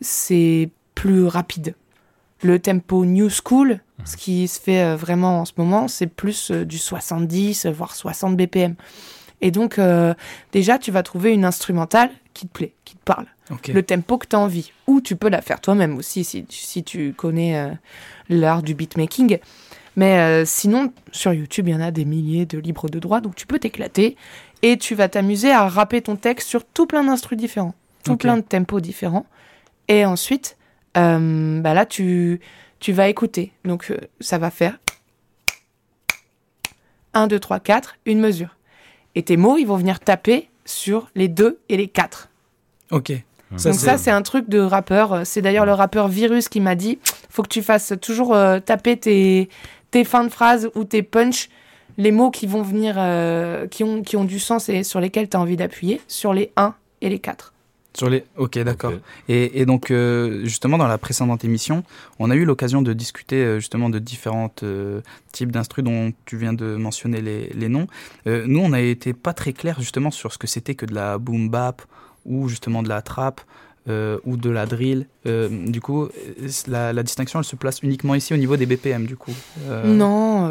[0.00, 1.74] c'est plus rapide.
[2.42, 6.50] Le tempo new school, ce qui se fait euh, vraiment en ce moment, c'est plus
[6.50, 8.74] du 70, voire 60 BPM.
[9.40, 10.14] Et donc, euh,
[10.52, 13.26] déjà, tu vas trouver une instrumentale qui te plaît, qui te parle
[13.68, 14.72] le tempo que tu as envie.
[14.86, 17.70] Ou tu peux la faire toi-même aussi si, si tu connais euh,
[18.28, 19.38] l'art du beatmaking.
[19.96, 23.20] Mais euh, sinon, sur YouTube, il y en a des milliers de libres de droit,
[23.20, 24.16] donc tu peux t'éclater
[24.62, 27.74] et tu vas t'amuser à rapper ton texte sur tout plein d'instrus différents,
[28.04, 29.26] tout plein de tempos différents.
[29.88, 30.56] Et ensuite,
[30.96, 32.40] euh, bah là, tu,
[32.78, 33.52] tu vas écouter.
[33.64, 34.78] Donc, ça va faire
[37.14, 38.56] 1, 2, 3, 4, une mesure.
[39.14, 42.28] Et tes mots, ils vont venir taper sur les 2 et les 4.
[42.90, 43.12] Ok.
[43.50, 45.22] Donc ça, c'est un truc de rappeur.
[45.24, 48.96] C'est d'ailleurs le rappeur Virus qui m'a dit, faut que tu fasses toujours euh, taper
[48.96, 49.48] tes,
[49.90, 51.48] tes fins de phrase ou tes punch,
[51.98, 55.28] les mots qui vont venir, euh, qui, ont, qui ont du sens et sur lesquels
[55.28, 57.52] tu as envie d'appuyer, sur les 1 et les 4.
[57.94, 58.24] Sur les.
[58.36, 58.92] Ok, d'accord.
[59.28, 61.82] Et, et donc, euh, justement, dans la précédente émission,
[62.18, 65.00] on a eu l'occasion de discuter euh, justement de différents euh,
[65.32, 67.86] types d'instrus dont tu viens de mentionner les, les noms.
[68.26, 71.18] Nous, on n'a été pas très clair justement sur ce que c'était que de la
[71.18, 71.82] boom bap
[72.24, 73.40] ou justement de la trap.
[73.88, 75.06] Euh, ou de la drill.
[75.26, 76.08] Euh, du coup, euh,
[76.68, 79.32] la, la distinction, elle se place uniquement ici au niveau des BPM, du coup.
[79.84, 80.48] Non,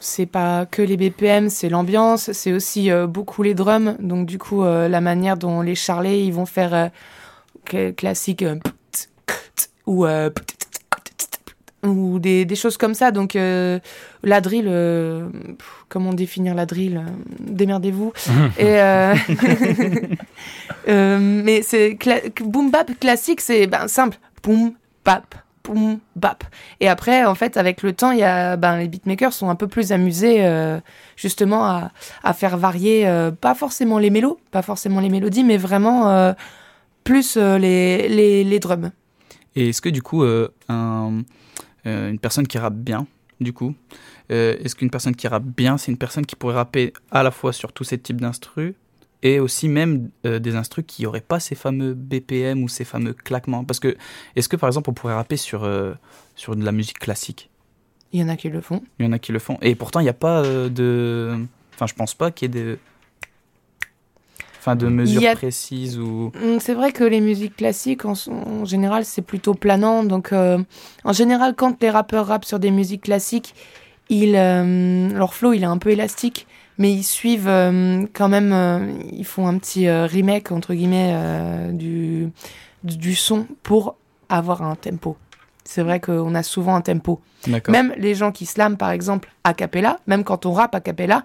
[0.00, 3.96] c'est pas que les BPM, c'est l'ambiance, c'est aussi beaucoup les drums.
[4.00, 6.90] Donc du coup, la manière dont les charlets, ils vont faire
[7.68, 8.44] cl- classique
[9.86, 10.30] ou euh,
[11.86, 13.10] ou des, des choses comme ça.
[13.10, 13.78] Donc euh,
[14.22, 18.12] la drill, euh, pff, comment définir la drill euh, Démerdez-vous.
[18.58, 18.80] Et
[20.88, 21.96] euh, mais c'est
[22.42, 24.72] boom bap classique, c'est ben, simple, boom
[25.04, 25.34] bap.
[25.64, 26.44] Boom, bap.
[26.78, 29.56] Et après, en fait, avec le temps, il y a, ben, les beatmakers sont un
[29.56, 30.48] peu plus amusés,
[31.16, 31.90] justement, à,
[32.22, 33.04] à faire varier,
[33.40, 36.32] pas forcément les mélos, pas forcément les mélodies, mais vraiment
[37.02, 38.92] plus les, les, les drums.
[39.56, 40.22] Et est-ce que du coup,
[40.68, 41.22] un-
[41.86, 43.06] euh, une personne qui rappe bien,
[43.40, 43.74] du coup,
[44.30, 47.30] euh, est-ce qu'une personne qui rappe bien, c'est une personne qui pourrait rapper à la
[47.30, 48.74] fois sur tous ces types d'instrus
[49.22, 53.12] et aussi même euh, des instrus qui n'auraient pas ces fameux BPM ou ces fameux
[53.12, 53.64] claquements?
[53.64, 53.96] Parce que,
[54.36, 55.94] est-ce que par exemple, on pourrait rapper sur, euh,
[56.34, 57.50] sur de la musique classique?
[58.12, 58.82] Il y en a qui le font.
[58.98, 59.58] Il y en a qui le font.
[59.62, 61.36] Et pourtant, il n'y a pas de.
[61.74, 62.78] Enfin, je pense pas qu'il y ait de.
[64.66, 66.32] Enfin, de mesures a- précises ou.
[66.34, 70.02] Mm, C'est vrai que les musiques classiques, en, en général, c'est plutôt planant.
[70.02, 70.58] Donc, euh,
[71.04, 73.54] en général, quand les rappeurs rappent sur des musiques classiques,
[74.08, 76.48] ils, euh, leur flow, il est un peu élastique,
[76.78, 81.14] mais ils suivent euh, quand même, ils font un petit remake, entre guillemets,
[81.72, 82.30] du,
[82.82, 83.94] du, son pour
[84.28, 85.16] avoir un tempo.
[85.64, 87.20] C'est vrai qu'on a souvent un tempo.
[87.72, 91.22] Même les gens qui slament, par exemple, a cappella, même quand on rappe a cappella,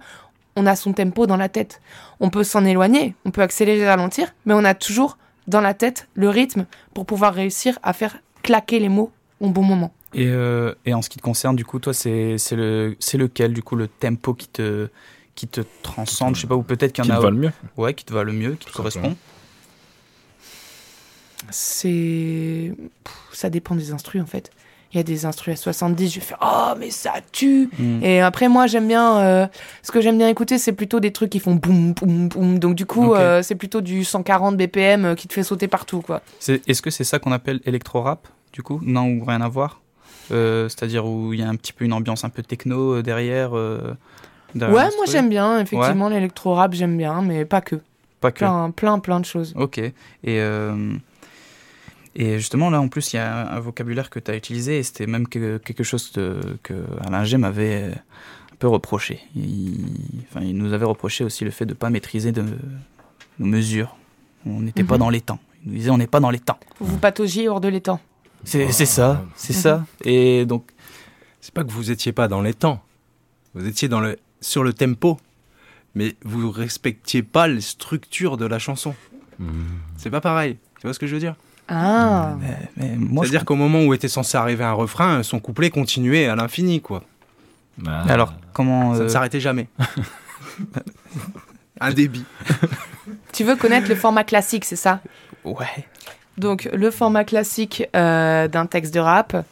[0.56, 1.80] on a son tempo dans la tête.
[2.20, 6.08] On peut s'en éloigner, on peut accélérer, ralentir, mais on a toujours dans la tête
[6.14, 9.10] le rythme pour pouvoir réussir à faire claquer les mots
[9.40, 9.92] au bon moment.
[10.14, 13.16] Et, euh, et en ce qui te concerne, du coup, toi, c'est c'est le, c'est
[13.16, 14.88] lequel, du coup, le tempo qui te,
[15.34, 16.36] qui te transcende?
[16.36, 17.22] Je sais pas, ou peut-être qu'il y Qui en te a.
[17.24, 17.52] va le mieux.
[17.78, 19.16] Ouais, qui te va le mieux, qui te correspond.
[21.50, 22.72] C'est.
[23.32, 24.50] Ça dépend des instrus, en fait.
[24.92, 28.02] Il y a des instrus à 70, je faire Oh, mais ça tue Mm.
[28.02, 29.18] Et après, moi, j'aime bien.
[29.18, 29.46] euh,
[29.82, 32.58] ce que j'aime bien écouter, c'est plutôt des trucs qui font boum, boum, boum.
[32.58, 36.02] Donc, du coup, euh, c'est plutôt du 140 BPM euh, qui te fait sauter partout,
[36.02, 36.20] quoi.
[36.46, 38.80] Est-ce que c'est ça qu'on appelle électro-rap, du coup?
[38.84, 39.80] Non, ou rien à voir?
[40.30, 43.52] Euh, C'est-à-dire où il y a un petit peu une ambiance un peu techno derrière,
[44.54, 45.60] derrière Ouais, moi, j'aime bien.
[45.60, 47.76] Effectivement, l'électro-rap, j'aime bien, mais pas que.
[48.20, 48.38] Pas que.
[48.38, 49.54] Plein, plein, plein de choses.
[49.56, 49.78] Ok.
[49.78, 49.92] Et,
[52.14, 54.82] et justement, là, en plus, il y a un, vocabulaire que tu as utilisé et
[54.82, 56.74] c'était même que- quelque chose de- que
[57.06, 57.92] Alain G m'avait euh,
[58.52, 59.20] un peu reproché.
[59.34, 59.80] Il,
[60.30, 62.44] enfin, il nous avait reproché aussi le fait de ne pas maîtriser de,
[63.38, 63.96] nos mesures.
[64.44, 65.00] On n'était pas Mhm.
[65.00, 65.38] dans les temps.
[65.64, 66.58] Il nous disait on n'est pas dans les temps.
[66.80, 68.00] Vous pataugiez hors de l'étang.
[68.44, 69.84] C'est c'est ça, c'est ça.
[70.04, 70.70] Et donc,
[71.40, 72.80] C'est pas que vous étiez pas dans les temps.
[73.54, 75.18] Vous étiez dans le, sur le tempo.
[75.94, 78.94] Mais vous respectiez pas les structures de la chanson.
[79.96, 80.56] C'est pas pareil.
[80.80, 81.34] Tu vois ce que je veux dire?
[81.74, 85.40] Ah mais, mais moi, je C'est-à-dire qu'au moment où était censé arriver un refrain, son
[85.40, 87.02] couplet continuait à l'infini, quoi.
[87.86, 88.02] Ah.
[88.06, 88.94] Mais Alors, comment.
[88.94, 89.68] Ça euh, ne s'arrêtait jamais.
[91.80, 92.24] un débit.
[93.32, 95.00] Tu veux connaître le format classique, c'est ça?
[95.44, 95.86] Ouais.
[96.38, 99.44] Donc, le format classique euh, d'un texte de rap,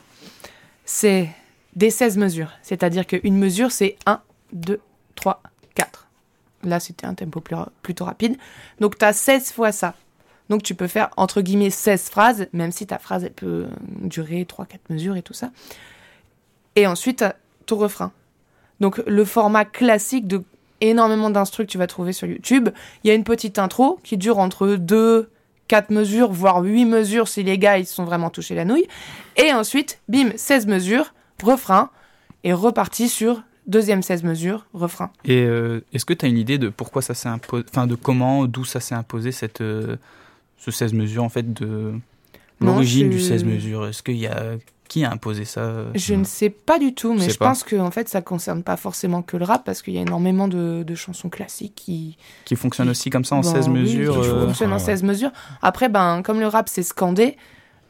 [0.85, 1.29] c'est
[1.75, 2.51] des 16 mesures.
[2.63, 4.21] C'est-à-dire qu'une mesure, c'est 1,
[4.53, 4.81] 2,
[5.15, 5.43] 3,
[5.75, 6.07] 4.
[6.65, 8.37] Là, c'était un tempo plus ra- plutôt rapide.
[8.81, 9.95] Donc, tu as 16 fois ça.
[10.51, 13.69] Donc, tu peux faire, entre guillemets, 16 phrases, même si ta phrase, peut
[14.03, 15.51] durer 3, 4 mesures et tout ça.
[16.77, 17.25] Et ensuite,
[17.65, 18.13] ton refrain.
[18.81, 20.43] Donc, le format classique de
[20.81, 22.71] énormément d'instrus que tu vas trouver sur YouTube.
[23.05, 25.31] Il y a une petite intro qui dure entre 2,
[25.69, 28.87] 4 mesures, voire 8 mesures si les gars ils sont vraiment touchés la nouille.
[29.37, 31.91] Et ensuite, bim, 16 mesures, refrain,
[32.45, 35.11] et reparti sur deuxième 16 mesures, refrain.
[35.25, 37.95] Et euh, est-ce que tu as une idée de pourquoi ça s'est imposé, enfin de
[37.95, 39.97] comment, d'où ça s'est imposé cette, euh,
[40.61, 41.93] ce 16 mesures en fait, de
[42.61, 44.57] l'origine je- du 16 mesures Est-ce qu'il y a
[44.89, 47.47] qui a imposé ça euh, Je ne sais pas du tout, mais je pas.
[47.51, 50.01] pense que en fait ça concerne pas forcément que le rap parce qu'il y a
[50.01, 53.75] énormément de, de chansons classiques qui, qui fonctionne aussi comme ça en Ben 16 oui,
[53.75, 54.85] mesures qui euh, fonctionnent en Ah ouais.
[54.85, 55.31] 16 mesures.
[55.63, 57.37] Après, ben comme le rap c'est scandé,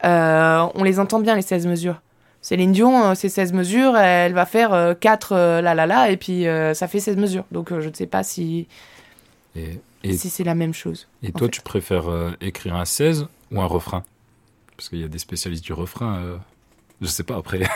[0.05, 2.01] euh, on les entend bien les 16 mesures.
[2.43, 6.47] Céline Dion, euh, c'est 16 mesures, elle va faire 4 la la la et puis
[6.47, 7.45] euh, ça fait 16 mesures.
[7.51, 8.67] Donc euh, je ne sais pas si,
[9.55, 11.07] Et, et, si c'est la même chose.
[11.23, 11.51] et toi, fait.
[11.51, 14.03] tu préfères euh, écrire un 16 ou un refrain?
[14.77, 16.15] Parce qu'il y a des spécialistes du refrain.
[16.17, 16.37] euh,
[17.01, 17.59] je sais pas, après.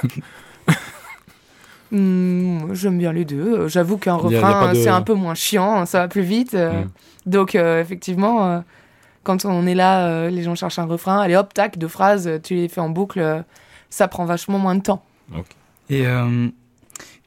[1.91, 3.67] Hmm, J'aime bien les deux.
[3.67, 6.53] J'avoue qu'un refrain, de- c'est un peu moins chiant, ça va plus vite.
[6.55, 6.81] euh.
[6.83, 6.89] Mm.
[7.27, 8.59] Donc, euh, effectivement, euh,
[9.23, 12.29] quand on est là, euh, les gens cherchent un refrain, allez hop, tac, deux phrases,
[12.43, 13.41] tu les fais en boucle, euh,
[13.89, 15.03] ça prend vachement moins de temps.
[15.89, 16.47] Et euh,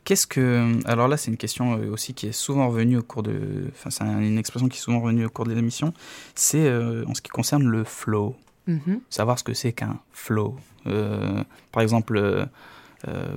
[0.09, 0.79] qu'est-ce que.
[0.87, 3.66] Alors là, c'est une question euh, aussi qui est souvent revenue au cours de.
[3.73, 5.92] Enfin, c'est un- une expression qui est souvent revenue au cours de l'émission.
[6.35, 8.35] C'est euh, en ce qui concerne le flow.
[8.66, 9.01] Mhm.
[9.11, 10.57] Savoir ce que c'est qu'un flow.
[10.87, 12.47] Euh, par exemple, euh,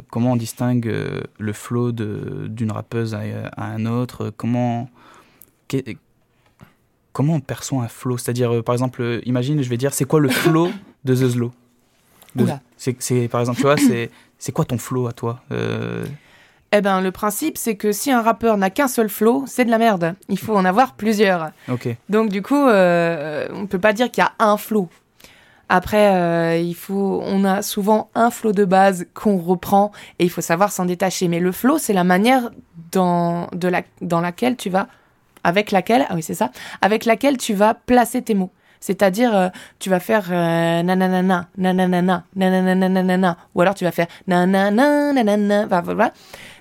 [0.10, 0.88] comment on distingue
[1.38, 3.22] le flow d'une rappeuse à,
[3.58, 4.32] à un autre?
[4.38, 4.90] Comment.
[7.14, 8.18] Comment on perçoit un flow?
[8.18, 10.70] C'est-à-dire, par exemple, imagine, je vais dire, c'est quoi le flow
[11.04, 11.36] de The
[12.44, 12.62] Oula.
[12.78, 15.44] c'est, par exemple, tu vois, c'est, c'est quoi ton flow à toi?
[16.74, 19.72] Eh ben, le principe, c'est que si un rappeur n'a qu'un seul flow, c'est de
[19.72, 20.16] la merde.
[20.30, 21.52] Il faut en avoir plusieurs.
[21.70, 21.90] Ok.
[22.08, 24.88] Donc, du coup, euh, on peut pas dire qu'il y a un flow.
[25.68, 30.30] Après, euh, il faut, on a souvent un flow de base qu'on reprend et il
[30.30, 31.28] faut savoir s'en détacher.
[31.28, 32.52] Mais le flow, c'est la manière
[32.92, 34.88] dans, de la, dans laquelle tu vas,
[35.44, 38.52] avec laquelle, ah oui, c'est ça, avec laquelle tu vas placer tes mots.
[38.82, 39.48] C'est-à-dire, euh,
[39.80, 46.12] tu vas faire euh, nananana, nananana, nananana, ou alors tu vas faire nanana, nanana, voilà.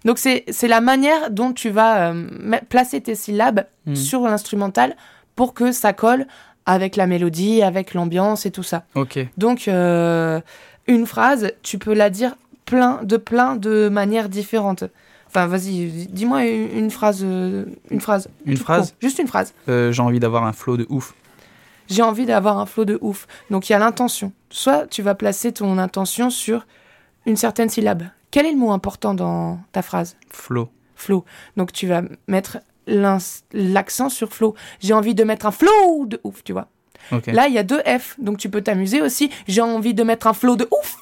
[0.04, 3.96] Donc c'est c'est la manière dont tu vas euh, placer tes syllabes Mhm.
[3.96, 4.94] sur l'instrumental
[5.34, 6.26] pour que ça colle
[6.66, 8.84] avec la mélodie, avec l'ambiance et tout ça.
[8.94, 9.18] Ok.
[9.38, 10.40] Donc euh,
[10.86, 14.84] une phrase, tu peux la dire plein de plein de manières différentes.
[15.28, 19.54] Enfin, vas-y, dis-moi une, phrase, une phrase, Une phrase juste une phrase.
[19.68, 21.14] Euh, J'ai envie d'avoir un flow de ouf.
[21.90, 23.26] J'ai envie d'avoir un flow de ouf.
[23.50, 24.32] Donc il y a l'intention.
[24.48, 26.66] Soit tu vas placer ton intention sur
[27.26, 28.04] une certaine syllabe.
[28.30, 30.16] Quel est le mot important dans ta phrase?
[30.30, 30.70] Flow.
[30.94, 31.24] Flow.
[31.56, 34.54] Donc tu vas mettre l'accent sur flow.
[34.78, 36.68] J'ai envie de mettre un flow de ouf, tu vois.
[37.26, 39.30] Là, il y a deux F, donc tu peux t'amuser aussi.
[39.48, 40.96] J'ai envie de mettre un flow de ouf,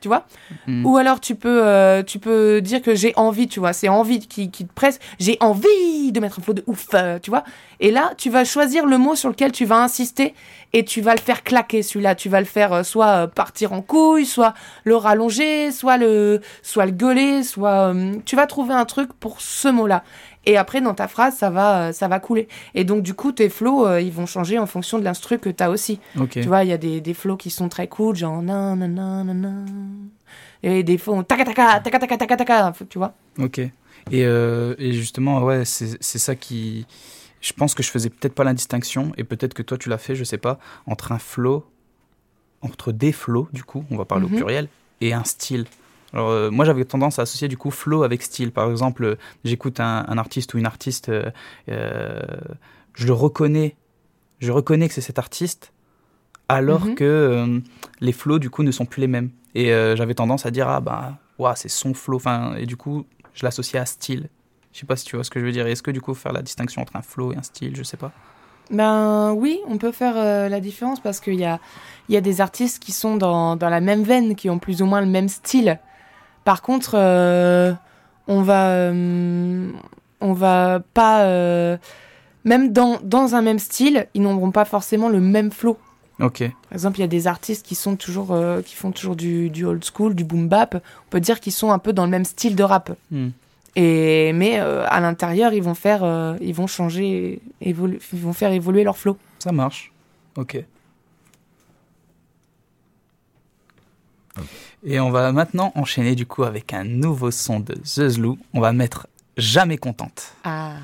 [0.00, 0.26] tu vois.
[0.66, 0.86] Mm.
[0.86, 3.72] Ou alors tu peux, euh, tu peux dire que j'ai envie, tu vois.
[3.72, 4.98] C'est envie qui, qui te presse.
[5.18, 7.44] J'ai envie de mettre un flow de ouf, euh, tu vois.
[7.80, 10.34] Et là, tu vas choisir le mot sur lequel tu vas insister
[10.72, 12.14] et tu vas le faire claquer celui-là.
[12.14, 16.40] Tu vas le faire euh, soit euh, partir en couille, soit le rallonger, soit le,
[16.62, 20.02] soit le gueuler, soit tu vas trouver un truc pour ce mot-là.
[20.44, 22.48] Et après, dans ta phrase, ça va, euh, ça va couler.
[22.74, 25.48] Et donc, du coup, tes flows, euh, ils vont changer en fonction de l'instru que
[25.50, 26.00] tu as aussi.
[26.18, 26.30] Ok.
[26.30, 28.94] Tu vois, il y a des, des flows qui sont très cool, genre nan nan
[28.94, 29.66] nan nan.
[30.64, 33.14] Et des taka taka taka taka, tu vois.
[33.38, 33.58] Ok.
[33.58, 33.70] Et,
[34.12, 36.86] euh, et justement, ouais, c'est ça qui.
[37.40, 39.98] Je pense que je faisais peut-être pas la distinction, et peut-être que toi tu l'as
[39.98, 41.64] fait, je sais pas, entre un flow,
[42.62, 44.32] entre des flows, du coup, on va parler Mhm.
[44.32, 44.68] au pluriel,
[45.00, 45.66] et un style.
[46.12, 48.52] Alors, euh, moi j'avais tendance à associer du coup flow avec style.
[48.52, 51.30] Par exemple, j'écoute un, un artiste ou une artiste, euh,
[51.68, 52.20] euh,
[52.94, 53.76] je le reconnais,
[54.40, 55.72] je reconnais que c'est cet artiste,
[56.48, 56.94] alors Mhm.
[56.94, 57.60] que
[58.00, 59.30] les flows du coup ne sont plus les mêmes.
[59.54, 63.04] Et j'avais tendance à dire ah bah ouah, c'est son flow, enfin et du coup
[63.34, 64.28] je l'associais à style.
[64.72, 65.66] Je sais pas si tu vois ce que je veux dire.
[65.66, 67.96] Est-ce que du coup faire la distinction entre un flow et un style, je sais
[67.98, 68.10] pas.
[68.70, 71.60] Ben oui, on peut faire euh, la différence parce qu'il y a,
[72.08, 74.86] y a des artistes qui sont dans, dans la même veine, qui ont plus ou
[74.86, 75.78] moins le même style.
[76.44, 77.72] Par contre, euh,
[78.28, 79.70] on va, euh,
[80.20, 81.76] on va pas, euh,
[82.44, 85.78] même dans, dans un même style, ils n'auront pas forcément le même flow.
[86.20, 86.38] Ok.
[86.40, 89.50] Par exemple, il y a des artistes qui sont toujours, euh, qui font toujours du,
[89.50, 90.74] du old school, du boom bap.
[90.74, 92.92] On peut dire qu'ils sont un peu dans le même style de rap.
[93.10, 93.30] Hmm.
[93.74, 98.52] Et mais euh, à l'intérieur, ils vont faire, euh, ils vont changer, ils vont faire
[98.52, 99.16] évoluer leur flow.
[99.38, 99.92] Ça marche.
[100.36, 100.62] Ok.
[104.84, 108.38] Et on va maintenant enchaîner du coup avec un nouveau son de The Zlou.
[108.52, 110.34] On va mettre Jamais contente.
[110.44, 110.76] Ah.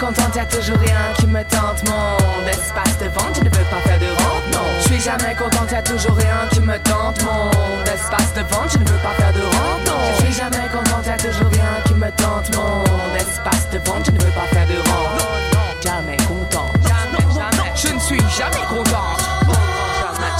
[0.00, 1.84] Contente, y'a toujours rien qui me tente.
[1.84, 4.66] Mon espace de vente, je ne veux pas faire de rente, non.
[4.80, 7.22] Je suis jamais contente, y'a toujours rien qui me tente.
[7.22, 10.00] Mon espace de vente, je ne veux pas faire de rente, non.
[10.18, 12.56] Je suis jamais contente, y'a toujours rien qui me tente.
[12.56, 15.84] Mon espace de vente, je ne veux pas faire de rente.
[15.84, 16.70] Jamais contente.
[17.74, 19.39] Je ne suis jamais contente.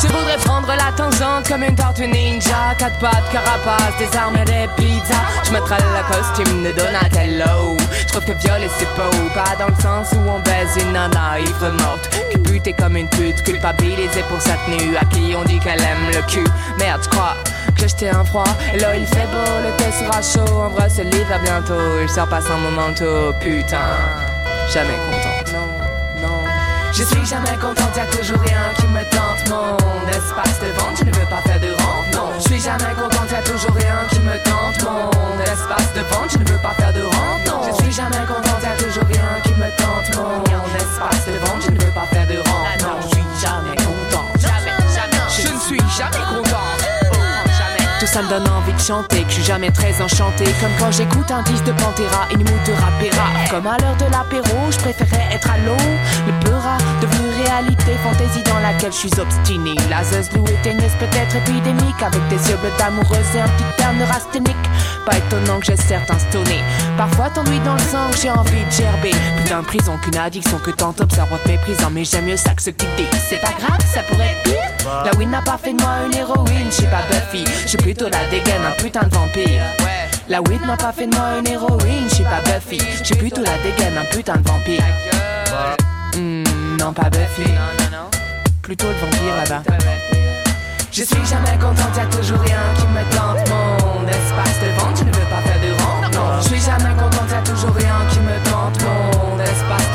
[0.02, 2.74] Je voudrais prendre la tangente comme une tortue ninja.
[2.78, 5.14] Quatre pattes, carapace, des armes et des pizzas.
[5.44, 7.76] Je mettrai le costume de Donatello.
[7.92, 11.38] Je trouve que violer c'est beau Pas dans le sens où on baise une nana
[11.40, 12.08] ivre morte.
[12.30, 16.08] Qui butée comme une pute Culpabilisée pour sa tenue À qui on dit qu'elle aime
[16.14, 16.46] le cul.
[16.78, 17.36] Merde, je crois
[17.76, 18.44] que jeté un froid.
[18.72, 20.62] Et là il fait beau, l'été sera chaud.
[20.62, 22.00] En vrai c'est l'hiver bientôt.
[22.00, 23.78] Il sort pas sans mon manteau Putain,
[24.72, 25.52] jamais content.
[25.52, 26.44] Non, non.
[26.92, 29.29] Je suis jamais contente, y'a toujours rien qui me tente.
[29.50, 32.14] Mon espace de vente, je ne veux pas faire de rente.
[32.14, 34.80] Non, je suis jamais contente, y'a toujours rien qui me tente.
[34.84, 37.46] Mon espace de vente, je ne veux pas faire de rente.
[37.46, 40.16] Non, je suis jamais contente, y'a toujours rien qui me tente.
[40.16, 42.82] Mon espace de vente, je ne veux pas faire de rente.
[42.82, 44.38] Non, je suis jamais contente.
[44.38, 45.22] Jamais, jamais.
[45.28, 46.79] Je ne suis jamais contente.
[48.12, 50.52] Ça me donne envie de chanter, que je suis jamais très enchantée.
[50.60, 53.30] Comme quand j'écoute un disque de Pantera, une de rapera.
[53.48, 55.76] Comme à l'heure de l'apéro, je préférais être à l'eau.
[56.26, 59.76] Le beurra, devenu réalité, fantaisie dans laquelle je suis obstinée.
[59.88, 64.56] La zeuslou éteigneuse peut-être épidémique, avec des yeux bleus d'amoureuse et un petit terme neurasthénique.
[65.06, 66.64] Pas étonnant que j'ai certains stonés.
[66.96, 69.14] Parfois t'ennuies dans le sang, j'ai envie de gerber.
[69.36, 71.90] Plus d'un prison qu'une addiction que tant observe méprisant.
[71.92, 73.06] Mais j'aime mieux ça que ce qui dit.
[73.28, 74.70] C'est pas grave, ça pourrait être pire.
[75.04, 77.44] La weed n'a pas fait de moi une héroïne, suis pas Buffy.
[77.62, 79.62] Je suis plutôt la dégaine, un putain de vampire.
[80.28, 82.80] La weed n'a pas fait de moi une héroïne, je suis pas Buffy.
[83.04, 84.82] Suis plutôt la dégaine, un putain de vampire.
[86.16, 87.50] Hmm, non, pas Buffy.
[88.62, 89.62] Plutôt le vampire là-bas.
[90.90, 93.48] Je suis jamais contente, y'a toujours rien qui me tente.
[93.50, 96.14] Mon espace de vente, je ne veux pas faire de rente.
[96.14, 98.82] Non, je suis jamais contente, y'a toujours rien qui me tente.
[98.82, 99.89] Mon espace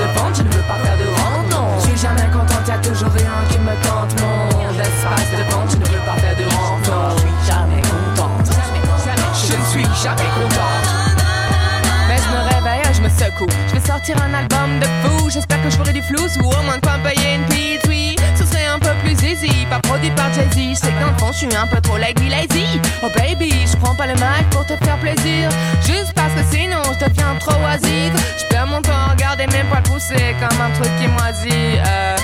[12.08, 13.48] Mais je me réveille, je me secoue.
[13.68, 15.30] Je vais sortir un album de fou.
[15.32, 17.88] J'espère que je ferai du flou ou au moins de pas payer une pizza.
[17.88, 19.66] Oui, ce serait un peu plus easy.
[19.68, 20.80] Pas produit par Jay-Z.
[20.80, 22.80] C'est qu'en fond, je suis un peu trop lady lazy.
[23.02, 25.50] Oh baby, je prends pas le mic pour te faire plaisir.
[25.82, 28.14] Juste parce que sinon, je deviens trop oisive.
[28.38, 31.80] Je perds mon temps à regarder mes poils pousser comme un truc qui moisit.
[31.84, 32.16] Euh...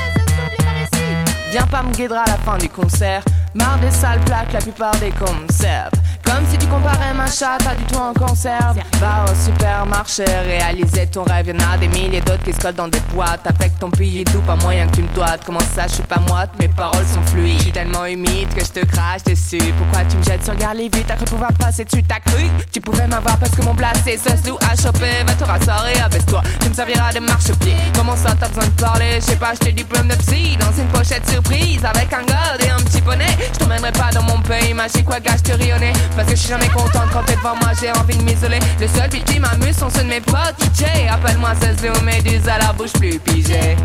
[1.52, 3.24] Viens pas me guider à la fin du concert.
[3.54, 5.90] Marre des sales plaques, la plupart des concerts.
[6.24, 8.78] Comme si tu comparais ma chatte à du tout en conserve.
[9.02, 11.50] Va au supermarché, réaliser ton rêve.
[11.50, 13.46] Y'en a des milliers d'autres qui se collent dans des boîtes.
[13.46, 15.42] Avec ton billet doux, pas moyen que tu me doites.
[15.46, 17.58] Comment ça, je suis pas moite, mes paroles sont fluides.
[17.58, 19.74] Je suis tellement humide que je te crache dessus.
[19.78, 21.08] Pourquoi tu me jettes sur Garly vite?
[21.08, 22.46] T'as cru pouvoir passer dessus, t'as cru?
[22.72, 25.24] Tu pouvais m'avoir parce que mon placé ce sous à choper.
[25.26, 26.42] Va te rassurer, abaisse-toi.
[26.62, 27.76] Tu me serviras de marche-pied.
[27.98, 29.16] Comment ça, t'as besoin de parler?
[29.16, 32.70] Je sais pas, acheter diplôme de psy dans une pochette surprise avec un god et
[32.70, 33.38] un petit poney.
[33.54, 35.94] Je t'emmènerai pas dans mon pays magique, quoi, gâche te rionner.
[36.16, 38.60] Parce que je suis jamais contente quand t'es devant moi, j'ai envie de m'isoler.
[38.80, 40.84] Le seul beat qui m'amuse sont ceux de mes potes DJ.
[41.10, 43.76] Appelle-moi Zezlou, méduse à la bouche plus pigée.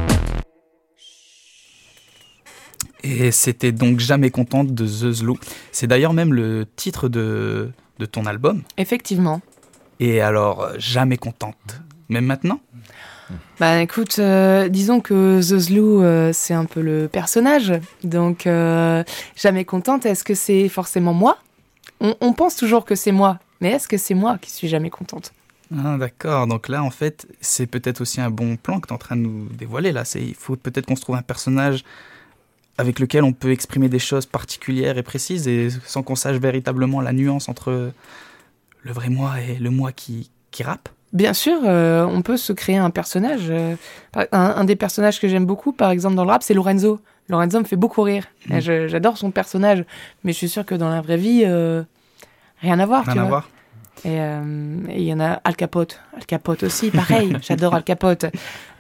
[3.03, 5.39] Et c'était donc Jamais contente de The Zlou.
[5.71, 8.63] C'est d'ailleurs même le titre de, de ton album.
[8.77, 9.41] Effectivement.
[10.01, 11.81] Et alors, Jamais contente.
[12.09, 12.61] Même maintenant
[13.59, 17.73] Bah écoute, euh, disons que The Zlou, euh, c'est un peu le personnage.
[18.05, 19.03] Donc, euh,
[19.35, 21.39] jamais contente, est-ce que c'est forcément moi?
[22.01, 25.33] On, pense toujours que c'est moi, mais est-ce que c'est moi qui suis jamais contente?
[25.75, 26.47] Ah, d'accord.
[26.47, 29.17] Donc là, en fait, c'est peut-être aussi un bon plan que tu es en train
[29.17, 29.93] de nous dévoiler.
[29.93, 31.85] Là, il faut peut-être qu'on se trouve un personnage
[32.77, 37.01] avec lequel on peut exprimer des choses particulières et précises et sans qu'on sache véritablement
[37.01, 37.93] la nuance entre
[38.83, 40.91] le vrai moi et le moi qui, qui rappe.
[41.17, 43.47] Bien sûr, euh, on peut se créer un personnage.
[43.49, 43.75] euh,
[44.15, 47.01] un, un des personnages que j'aime beaucoup, par exemple, dans le rap, c'est Lorenzo.
[47.31, 48.25] Lorenzo me fait beaucoup rire.
[48.51, 49.85] Je- J'adore son personnage,
[50.25, 51.83] mais je suis sûre que dans la vraie vie, euh,
[52.61, 53.05] rien à voir.
[53.05, 53.29] Rien tu à vois.
[53.31, 53.49] voir.
[54.05, 56.01] Et il y en a Al Capote.
[56.15, 57.35] Al Capote aussi, pareil.
[57.43, 58.27] J'adore Al Capote.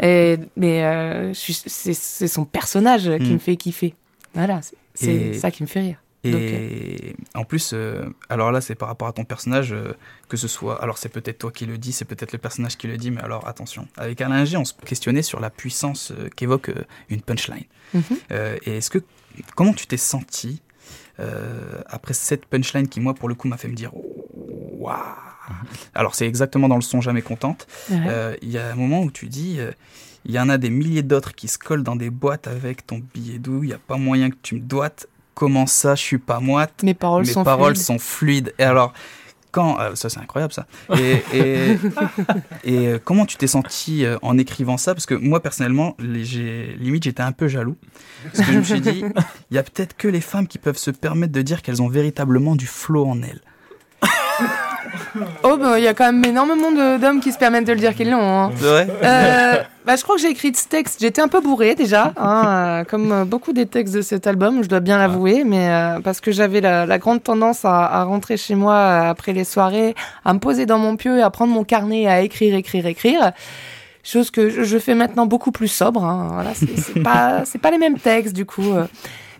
[0.01, 3.32] Et, mais c'est son personnage qui Mm.
[3.32, 3.95] me fait kiffer.
[4.34, 5.97] Voilà, c'est- c'est Et- ça qui me fait rire.
[6.27, 9.93] Et en plus, euh, alors là, c'est par rapport à ton personnage, euh,
[10.29, 10.83] que ce soit.
[10.83, 13.20] Alors, c'est peut-être toi qui le dis, c'est peut-être le personnage qui le dit, mais
[13.22, 13.89] alors attention.
[13.97, 16.70] Avec Alain G, on se questionnait sur la puissance euh, qu'évoque
[17.09, 17.64] une punchline.
[17.95, 18.03] Mhm.
[18.66, 18.99] Et est-ce que.
[19.55, 20.62] Comment tu t'es senti
[21.87, 24.97] après cette punchline qui, moi, pour le coup, m'a fait me dire Waouh
[25.95, 27.66] Alors, c'est exactement dans le son Jamais Contente.
[27.91, 28.39] ouais.
[28.43, 29.59] Il y a un moment où tu dis,
[30.27, 33.01] il y en a des milliers d'autres qui se collent dans des boîtes avec ton
[33.14, 35.09] billet doux, il n'y a pas moyen que tu me doites.
[35.37, 37.84] Comment ça, je suis pas moite Mes paroles Mes sont paroles fluides.
[37.87, 38.55] sont fluides.
[38.59, 38.93] Et alors,
[39.53, 40.66] quand euh, ça c'est incroyable ça.
[40.99, 41.78] Et, et,
[42.64, 44.95] et, euh, comment tu t'es senti euh, en écrivant ça?
[44.95, 47.76] Parce que moi personnellement, les- j'ai limite j'étais un peu jaloux
[48.24, 49.05] parce que je me suis dit,
[49.51, 51.89] il y a peut-être que les femmes qui peuvent se permettre de dire qu'elles ont
[51.89, 53.43] véritablement du flow en elles.
[55.43, 57.79] Oh, bah, il y a quand même énormément de- d'hommes qui se permettent de le
[57.79, 58.21] dire qu'ils l'ont.
[58.21, 58.51] hein.
[58.57, 59.55] C'est vrai Euh,
[59.87, 61.01] bah, je crois que j'ai écrit ce texte.
[61.01, 64.62] J'étais un peu bourrée déjà, hein, euh, comme euh, beaucoup des textes de cet album,
[64.62, 68.05] je dois bien l'avouer, mais euh, parce que j'avais la, la grande tendance à, à
[68.05, 69.95] rentrer chez moi après les soirées,
[70.25, 73.33] à me poser dans mon pieu, à prendre mon carnet, et à écrire, écrire, écrire.
[74.03, 76.05] Chose que je, fais maintenant beaucoup plus sobre.
[76.05, 78.73] Hein, voilà, c'est pas, pas les mêmes textes du coup.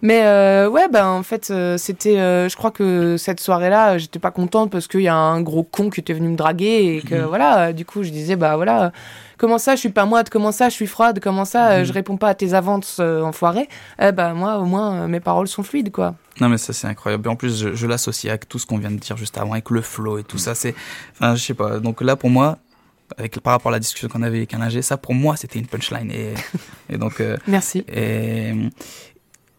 [0.03, 2.19] Mais euh, ouais, bah en fait, euh, c'était.
[2.19, 5.63] euh, je crois que cette soirée-là, j'étais pas contente parce qu'il y a un gros
[5.63, 8.57] con qui était venu me draguer et que voilà, euh, du coup, je disais bah
[8.57, 8.93] voilà,
[9.39, 11.93] comment ça, je suis pas moite, comment ça, je suis froide, comment ça, euh, je
[11.93, 13.69] réponds pas à tes avances enfoirées.
[14.01, 16.15] Eh bah moi, au moins, mes paroles sont fluides, quoi.
[16.41, 17.27] Non mais ça c'est incroyable.
[17.27, 19.53] Et en plus je, je l'associe avec tout ce qu'on vient de dire juste avant,
[19.53, 20.55] avec le flow et tout ça.
[20.55, 20.75] C'est,
[21.13, 21.79] enfin je sais pas.
[21.81, 22.59] Donc là pour moi,
[23.17, 25.59] avec par rapport à la discussion qu'on avait avec un ingé, ça pour moi c'était
[25.59, 26.11] une punchline.
[26.11, 26.35] Et,
[26.91, 27.85] et donc euh, Merci.
[27.89, 28.53] et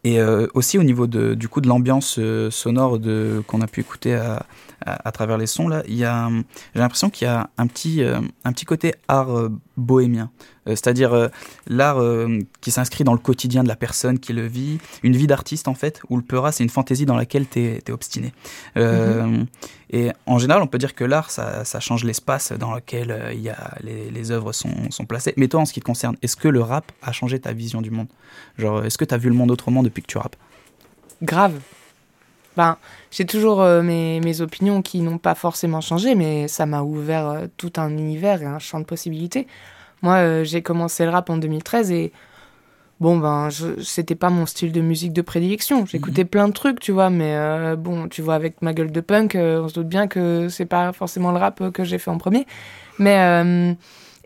[0.07, 2.97] et euh, aussi au niveau de, du coup de l'ambiance euh, sonore
[3.45, 4.45] qu'on a pu écouter à,
[4.87, 6.29] à, à travers les sons là, il y a
[6.73, 10.29] j'ai l'impression qu'il y a un petit euh, un petit côté art euh, bohémien,
[10.67, 11.11] Euh, c'est-à-dire
[11.67, 12.01] l'art
[12.63, 15.75] qui s'inscrit dans le quotidien de la personne qui le vit, une vie d'artiste en
[15.81, 18.29] fait, où le peura c'est une fantaisie dans laquelle t'es es obstiné.
[18.75, 19.45] Euh,
[19.89, 23.43] Et en général, on peut dire que l'art ça, ça change l'espace dans lequel il
[23.49, 25.33] y a les, les œuvres sont, sont placées.
[25.37, 27.81] Mais toi, en ce qui te concerne, est-ce que le rap a changé ta vision
[27.81, 28.11] du monde?
[28.57, 30.35] Genre, est-ce que tu as vu le monde autrement depuis que tu rappes?
[31.21, 31.55] Grave.
[32.57, 32.77] Ben,
[33.11, 37.27] j'ai toujours euh, mes, mes opinions qui n'ont pas forcément changé, mais ça m'a ouvert
[37.29, 39.47] euh, tout un univers et un champ de possibilités.
[40.01, 42.11] Moi, euh, j'ai commencé le rap en 2013 et
[42.99, 43.49] bon, ben,
[43.83, 45.85] c'était pas mon style de musique de prédilection.
[45.85, 49.35] J'écoutais plein de trucs, tu vois, mais bon, tu vois, avec ma gueule de punk,
[49.35, 52.47] on se doute bien que c'est pas forcément le rap que j'ai fait en premier.
[52.97, 53.75] Mais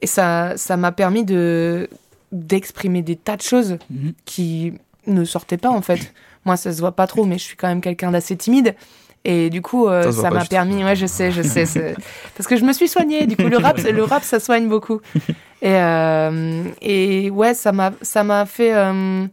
[0.02, 1.90] et ça, ça m'a permis de
[2.32, 4.14] d'exprimer des tas de choses Mhm.
[4.24, 4.74] qui
[5.06, 6.14] ne sortaient pas en fait.
[6.46, 8.76] Moi, ça se voit pas trop, mais je suis quand même quelqu'un d'assez timide.
[9.24, 10.84] Et du coup, euh, Ça m'a permis.
[10.84, 11.66] Ouais, je sais, je sais.
[12.38, 13.28] Parce que je me suis soignée.
[13.28, 15.00] Du coup, le rap, le rap, ça soigne beaucoup.
[15.64, 18.74] Et, euh, et ouais, ça m'a, ça m'a fait.
[18.74, 19.28] euh,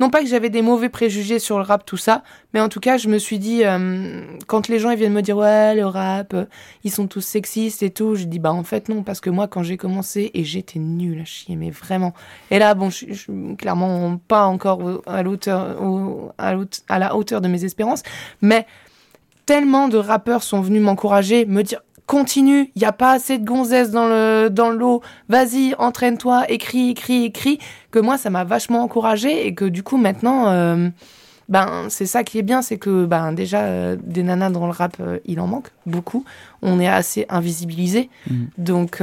[0.00, 2.22] non pas que j'avais des mauvais préjugés sur le rap, tout ça,
[2.54, 5.36] mais en tout cas, je me suis dit, euh, quand les gens viennent me dire,
[5.36, 6.46] ouais, le rap, euh,
[6.82, 9.46] ils sont tous sexistes et tout, je dis, bah en fait, non, parce que moi,
[9.46, 12.14] quand j'ai commencé, et j'étais nulle à chier, mais vraiment.
[12.50, 18.02] Et là, bon, je suis clairement pas encore à la hauteur de mes espérances,
[18.40, 18.66] mais
[19.44, 23.44] tellement de rappeurs sont venus m'encourager, me dire continue, il y a pas assez de
[23.44, 27.58] gonzesses dans le dans l'eau, vas-y, entraîne-toi, écris, écris, écris,
[27.92, 30.88] que moi ça m'a vachement encouragé et que du coup maintenant euh,
[31.48, 34.72] ben c'est ça qui est bien, c'est que ben déjà euh, des nanas dans le
[34.72, 36.24] rap euh, il en manque beaucoup,
[36.62, 38.10] on est assez invisibilisé.
[38.28, 38.48] Mhm.
[38.58, 39.00] Donc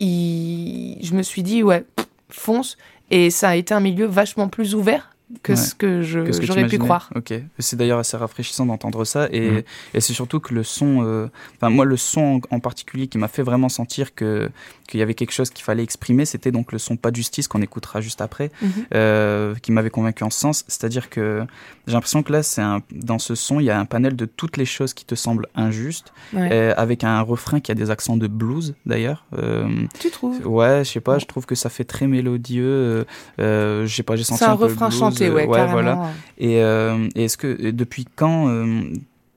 [0.00, 1.84] il- je me suis dit ouais,
[2.28, 2.76] fonce
[3.12, 5.56] et ça a été un milieu vachement plus ouvert que Ouais.
[5.56, 7.10] ce que j'aurais pu croire.
[7.14, 7.32] Ok.
[7.58, 9.28] C'est d'ailleurs assez rafraîchissant d'entendre ça.
[9.32, 9.62] Et, Mhm.
[9.94, 11.02] et c'est surtout que le son.
[11.04, 11.26] euh,
[11.56, 14.50] Enfin, moi, le son en en particulier qui m'a fait vraiment sentir que
[14.86, 17.48] qu'il y avait quelque chose qu'il fallait exprimer, c'était donc le son Pas de justice
[17.48, 18.68] qu'on écoutera juste après, Mhm.
[18.94, 20.64] euh, qui m'avait convaincu en ce sens.
[20.68, 21.42] C'est-à-dire que
[21.86, 24.26] j'ai l'impression que là, c'est un, dans ce son, il y a un panel de
[24.26, 26.48] toutes les choses qui te semblent injustes, Ouais.
[26.52, 29.24] euh, avec un refrain qui a des accents de blues d'ailleurs.
[29.38, 29.68] Euh,
[29.98, 30.46] Tu trouves?
[30.46, 33.04] Ouais, je sais pas, je trouve que ça fait très mélodieux.
[33.38, 36.10] je sais pas, j'ai senti C'est un peu refrain blues, chanté, euh, ouais, voilà.
[36.38, 38.48] Et, euh, et est-ce que et depuis quand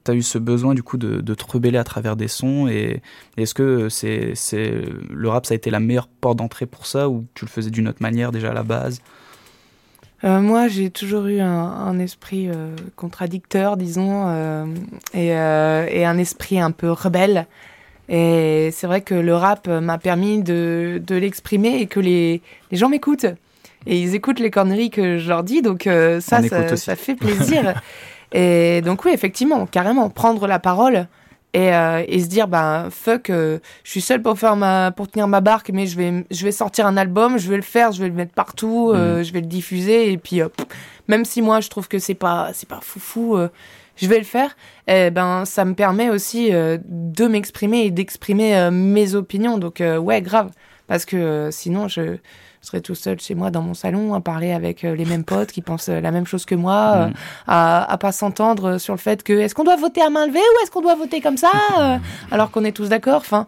[0.04, 2.68] tu as eu ce besoin du coup de, de te rebeller à travers des sons
[2.68, 3.02] et
[3.38, 4.72] et est-ce que c'est c'est
[5.10, 7.70] le rap ça a été la meilleure porte d'entrée pour ça ou tu le faisais
[7.70, 9.02] d'une autre manière déjà à la base?
[10.24, 14.66] Euh, moi, j'ai toujours eu un, un esprit euh, contradicteur, disons, euh,
[15.14, 17.46] et, euh, et un esprit un peu rebelle.
[18.10, 22.42] Et c'est vrai que le rap euh, m'a permis de, de l'exprimer et que les,
[22.72, 23.28] les gens m'écoutent.
[23.86, 27.82] Et ils écoutent les conneries que je leur dis, donc euh, ça, ça, fait plaisir.
[28.34, 31.08] et donc oui, effectivement, carrément, prendre la parole
[31.54, 35.08] et, euh, et se dire, bah fuck, euh, je suis seule pour faire ma, pour
[35.08, 37.92] tenir ma barque, mais je vais, je vais sortir un album, je vais le faire,
[37.92, 40.68] je vais le mettre partout, euh, je vais le diffuser, et puis pff,
[41.08, 43.38] même si moi je trouve que c'est pas, c'est pas foufou,
[43.96, 44.56] je vais le faire.
[44.88, 49.58] Et ben ça me permet aussi de m'exprimer et d'exprimer mes opinions.
[49.58, 50.52] Donc ouais, grave,
[50.86, 52.18] parce que sinon je
[52.62, 55.24] je serais tout seul chez moi dans mon salon à parler avec euh, les mêmes
[55.24, 57.14] potes qui pensent euh, la même chose que moi, euh, Mm.
[57.48, 60.40] à, à pas s'entendre sur le fait que est-ce qu'on doit voter à main levée
[60.40, 61.50] ou est-ce qu'on doit voter comme ça
[62.32, 63.18] alors qu'on est tous d'accord.
[63.22, 63.48] Enfin,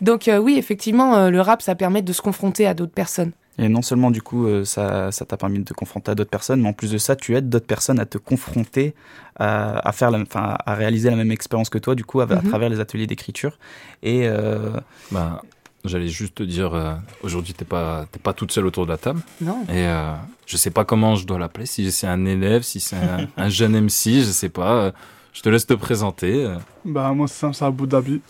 [0.00, 3.32] donc euh, oui, effectivement, euh, le rap ça permet de se confronter à d'autres personnes.
[3.58, 6.30] Et non seulement du coup euh, ça ça t'a permis de te confronter à d'autres
[6.30, 8.94] personnes, mais en plus de ça, tu aides d'autres personnes à te confronter
[9.38, 12.24] à, à faire, la, enfin à réaliser la même expérience que toi, du coup, à,
[12.24, 12.42] à Mhm.
[12.48, 13.58] travers les ateliers d'écriture.
[14.02, 14.70] Et euh,
[15.10, 15.42] Bah,
[15.84, 18.98] j'allais juste te dire, euh, aujourd'hui, t'es pas, t'es pas toute seule autour de la
[18.98, 19.20] table.
[19.40, 19.62] Non.
[19.68, 20.12] Et euh,
[20.46, 23.48] je sais pas comment je dois l'appeler, si c'est un élève, si c'est un, un
[23.48, 24.72] jeune MC, je sais pas.
[24.74, 24.92] Euh,
[25.32, 26.44] Je te laisse te présenter.
[26.44, 26.56] euh.
[26.84, 28.20] Bah, moi, c'est simple, c'est Abu Dhabi.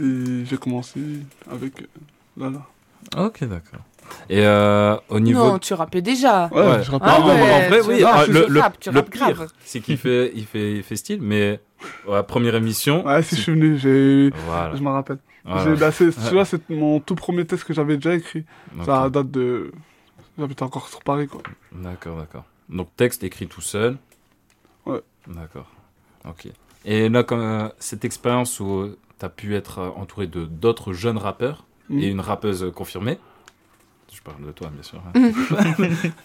[0.00, 1.00] Et j'ai commencé
[1.50, 1.72] avec
[2.36, 2.62] Lala.
[3.16, 3.80] Ok, d'accord.
[4.28, 5.44] Et euh, au niveau.
[5.44, 6.48] Non, tu rappais déjà.
[6.52, 6.82] Ouais, Ouais.
[6.82, 7.08] je rappelle.
[7.12, 8.02] Ah ouais, en vrai, tu oui.
[8.04, 9.48] ah, tu le, le, rappes, tu le rappes pire, grave.
[9.64, 11.60] c'est qu'il fait, il fait, il fait style, mais
[12.08, 13.04] ouais, première émission.
[13.06, 14.30] Ouais, si je suis venu, j'ai...
[14.46, 14.74] Voilà.
[14.74, 15.18] je m'en rappelle.
[15.44, 15.74] Voilà.
[15.76, 18.44] Bah, c'est- Celui-là, c'est mon tout premier texte que j'avais déjà écrit.
[18.84, 19.72] Ça date de...
[20.38, 21.42] J'habitais encore sur Paris, quoi.
[21.72, 22.44] D'accord, d'accord.
[22.68, 23.96] Donc texte écrit tout seul.
[24.86, 25.00] Ouais.
[25.26, 25.66] D'accord.
[26.28, 26.48] Ok.
[26.84, 30.92] Et là, comme euh, cette expérience où tu as pu être euh, entouré de d'autres
[30.92, 31.98] jeunes rappeurs Mhm.
[31.98, 33.18] et une rappeuse euh, confirmée.
[34.12, 35.00] Je parle de toi, bien sûr.
[35.14, 35.30] hein.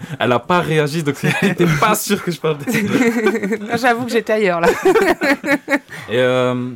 [0.19, 2.65] Elle a pas réagi, donc j'étais pas sûr que je parle de
[3.77, 4.67] J'avoue que j'étais ailleurs là.
[6.09, 6.71] Et, euh,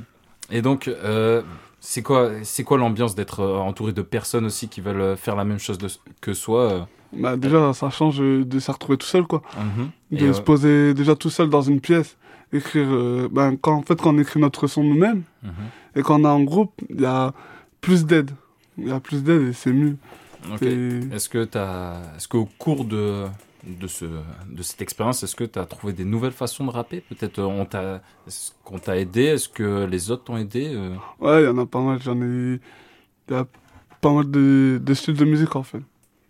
[0.52, 1.42] et donc, euh,
[1.82, 5.36] c'est quoi, c'est quoi l'ambiance d'être euh, entouré de personnes aussi qui veulent euh, faire
[5.36, 5.88] la même chose de-
[6.22, 6.80] que soi euh,
[7.14, 9.42] Bah, déjà, ça change de se retrouver tout seul, quoi.
[9.58, 9.90] mhm.
[10.20, 12.18] De se poser déjà tout seul dans une pièce.
[12.52, 12.88] Écrire...
[12.90, 15.52] euh, ben, quand, en fait, quand on écrit notre son nous-mêmes, mhm.
[15.96, 17.34] et quand on est en groupe, il y a
[17.82, 18.32] plus d'aide.
[18.78, 19.98] Il y a plus d'aide et c'est mieux.
[20.62, 23.26] Est-ce que t'as, est-ce qu'au cours de
[23.66, 27.02] de ce de cette expérience, est-ce que tu as trouvé des nouvelles façons de rapper?
[27.02, 29.24] Peut-être euh, on t'a, est-ce qu'on t'a aidé?
[29.26, 30.96] Est-ce que les autres t'ont aidé euh?
[31.20, 32.00] Ouais, il y en a pas mal.
[32.02, 32.60] J'en ai.
[33.30, 33.46] Il y a
[34.02, 35.82] pas mal de, de styles de musique en fait.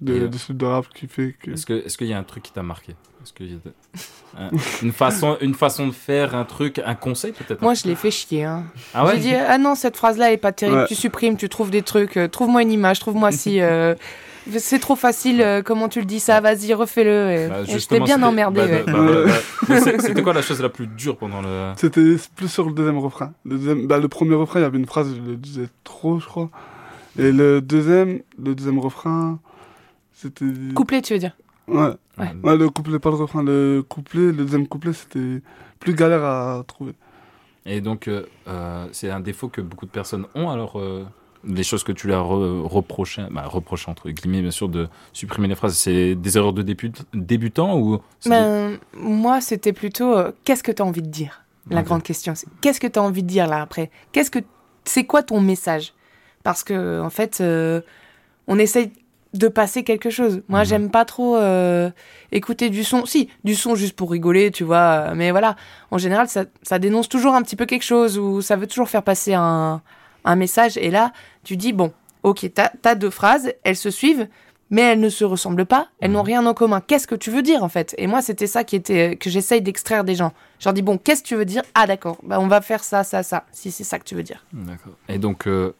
[0.02, 1.52] De, euh, de styles de rap qui fait que.
[1.52, 2.94] Est-ce que est-ce qu'il y a un truc qui t'a marqué?
[3.22, 3.74] Est-ce qu'il y a de-
[4.38, 4.50] un-
[4.82, 7.62] une façon une façon de faire un truc, un conseil peut-être?
[7.62, 8.46] Moi, je l'ai fait chier.
[8.46, 8.64] Hein.
[8.94, 9.16] Ah ouais?
[9.16, 10.78] J'ai dit, ah non, cette phrase-là est pas terrible.
[10.80, 10.88] Ouais.
[10.88, 12.16] Tu supprimes, tu trouves des trucs.
[12.16, 13.60] euh, trouve-moi une image, trouve-moi si.
[13.60, 13.94] euh,
[14.58, 15.42] c'est trop facile.
[15.42, 17.32] euh, comment tu le dis ça Vas-y, refais-le.
[17.32, 18.62] Et, Bah, et j'étais bien c'était- emmerdé.
[18.62, 18.84] bah, ouais.
[18.86, 19.26] bah,
[19.68, 22.74] bah, bah, C'était quoi la chose la plus dure pendant le C'était plus sur le
[22.74, 23.34] deuxième refrain.
[23.46, 23.88] Le, deuxième...
[23.88, 26.50] bah, le premier refrain, il y avait une phrase, je le disais trop, je crois.
[27.18, 29.40] Et le deuxième, le deuxième refrain,
[30.14, 30.46] c'était.
[30.76, 31.36] Couplet, tu veux dire?
[31.68, 31.92] Ouais.
[32.18, 32.32] Ouais.
[32.44, 33.44] ouais, le couplet, pas le refrain.
[33.44, 35.42] Le couplet, le deuxième couplet, c'était
[35.80, 36.94] plus galère à trouver.
[37.66, 40.50] Et donc, euh, euh, c'est un défaut que beaucoup de personnes ont.
[40.50, 41.04] Alors, euh,
[41.46, 45.48] les choses que tu leur re- reprochais, bah, reprochais entre guillemets, bien sûr, de supprimer
[45.48, 50.32] les phrases, c'est des erreurs de début, débutants ou des- Ben, Moi, c'était plutôt euh,
[50.44, 51.44] qu'est-ce que tu as envie de dire?
[51.72, 53.92] La grande question, c'est qu'est-ce que tu as envie de dire là après?
[54.12, 54.40] Qu'est-ce que
[54.86, 55.94] c'est quoi ton message?
[56.44, 57.82] Parce que en fait, euh,
[58.48, 58.92] on essaye
[59.36, 60.42] de passer quelque chose.
[60.48, 60.66] Moi, Mhm.
[60.66, 61.92] j'aime pas trop euh,
[62.32, 63.06] écouter du son.
[63.06, 65.14] Si, du son juste pour rigoler, tu vois.
[65.14, 65.56] Mais voilà,
[65.92, 68.90] en général, ça, ça dénonce toujours un petit peu quelque chose ou ça veut toujours
[68.90, 69.84] faire passer un,
[70.26, 70.78] un message.
[70.78, 71.12] Et là,
[71.44, 71.92] tu dis bon,
[72.24, 74.28] ok, t'as as deux phrases, elles se suivent,
[74.72, 76.80] mais elles ne se ressemblent pas, elles n'ont rien en commun.
[76.86, 77.96] Qu'est-ce que tu veux dire en fait?
[77.98, 80.32] Et moi, c'était ça qui était que j'essaye d'extraire des gens.
[80.60, 81.64] Je leur dis bon, qu'est-ce que tu veux dire?
[81.74, 83.46] Ah d'accord, bah on va faire ça, ça, ça.
[83.52, 84.46] Si c'est ça que tu veux dire.
[84.54, 84.94] D'accord.
[85.08, 85.74] Et donc, euh,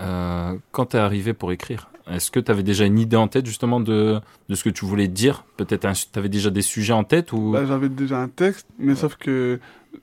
[0.00, 3.28] euh, quand tu es arrivé pour écrire, est-ce que tu avais déjà une idée en
[3.28, 5.44] tête justement de, de ce que tu voulais dire?
[5.56, 7.52] Peut-être tu avais déjà des sujets en tête ou?
[7.52, 9.60] Bah, J'avais déjà un texte, mais sauf que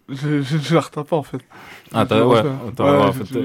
[0.10, 1.42] je, je la retape pas en fait.
[1.94, 2.40] Ah, t'as- ouais,
[2.80, 3.40] en fait,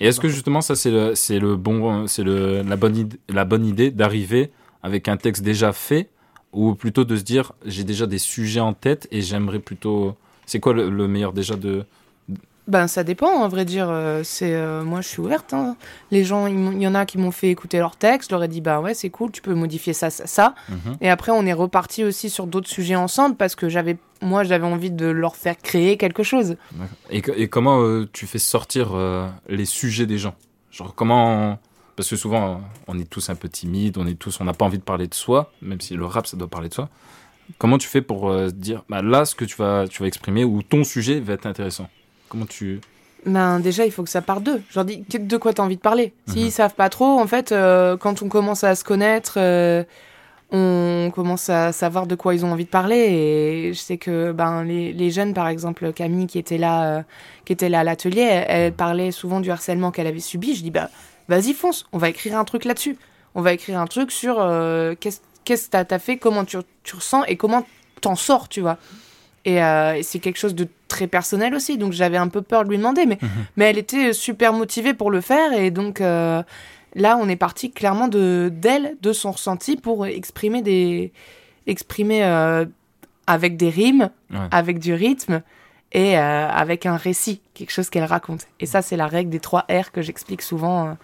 [0.00, 3.44] Et est-ce que justement ça c'est le le bon c'est le la bonne idée, la
[3.44, 4.50] bonne idée d'arriver
[4.82, 6.08] avec un texte déjà fait
[6.52, 10.14] ou plutôt de se dire j'ai déjà des sujets en tête et j'aimerais plutôt
[10.46, 11.84] c'est quoi le, le meilleur déjà de
[12.68, 13.86] Ben ça dépend, à vrai dire.
[13.88, 15.54] euh, C'est euh, moi, je suis ouverte.
[15.54, 15.76] hein.
[16.10, 18.30] Les gens, il y en a qui m'ont fait écouter leur texte.
[18.30, 20.54] Je leur ai dit bah ouais, c'est cool, tu peux modifier ça, ça, ça.
[20.68, 20.96] Mhm.
[21.00, 24.66] Et après, on est reparti aussi sur d'autres sujets ensemble parce que j'avais, moi, j'avais
[24.66, 26.56] envie de leur faire créer quelque chose.
[27.10, 30.34] et, comment euh, tu fais sortir euh, les sujets des gens?
[30.72, 31.58] Genre comment
[31.94, 34.66] parce que souvent on est tous un peu timides on est tous on n'a pas
[34.66, 36.90] envie de parler de soi même si le rap ça doit parler de soi
[37.56, 40.62] comment tu fais pour dire bah là ce que tu vas tu vas exprimer ou
[40.62, 41.88] ton sujet va être intéressant?
[42.28, 42.80] Comment tu
[43.24, 44.62] Ben déjà, il faut que ça parte d'eux.
[44.70, 46.12] Je leur dis de quoi t'as envie de parler?
[46.28, 46.50] S'ils Mhm.
[46.50, 49.82] savent pas trop, en fait, euh, quand on commence à se connaître, euh,
[50.52, 52.96] on commence à savoir de quoi ils ont envie de parler.
[52.98, 57.02] Et je sais que ben les, les jeunes, par exemple Camille qui était là, euh,
[57.44, 60.54] qui était là à l'atelier, elle, elle parlait souvent du harcèlement qu'elle avait subi.
[60.54, 60.88] Je dis bah
[61.28, 62.96] vas-y fonce, on va écrire un truc là-dessus.
[63.34, 64.36] On va écrire un truc sur
[65.00, 65.20] qu'est-ce
[65.66, 67.66] que t'as- t'as fait, comment tu, tu ressens et comment
[68.00, 68.78] t'en sors, tu vois.
[69.46, 72.64] Et, euh, et c'est quelque chose de très personnel aussi, donc j'avais un peu peur
[72.64, 73.18] de lui demander, mais,
[73.56, 76.42] mais elle était super motivée pour le faire, et donc euh,
[76.96, 81.12] là, on est parti clairement de d'elle, de son ressenti, pour exprimer des
[81.68, 82.64] exprimer euh,
[83.28, 84.38] avec des rimes, Ouais.
[84.50, 85.42] avec du rythme
[85.92, 88.46] et avec un récit, quelque chose qu'elle raconte.
[88.58, 90.96] Et ça, c'est la règle des trois R que j'explique souvent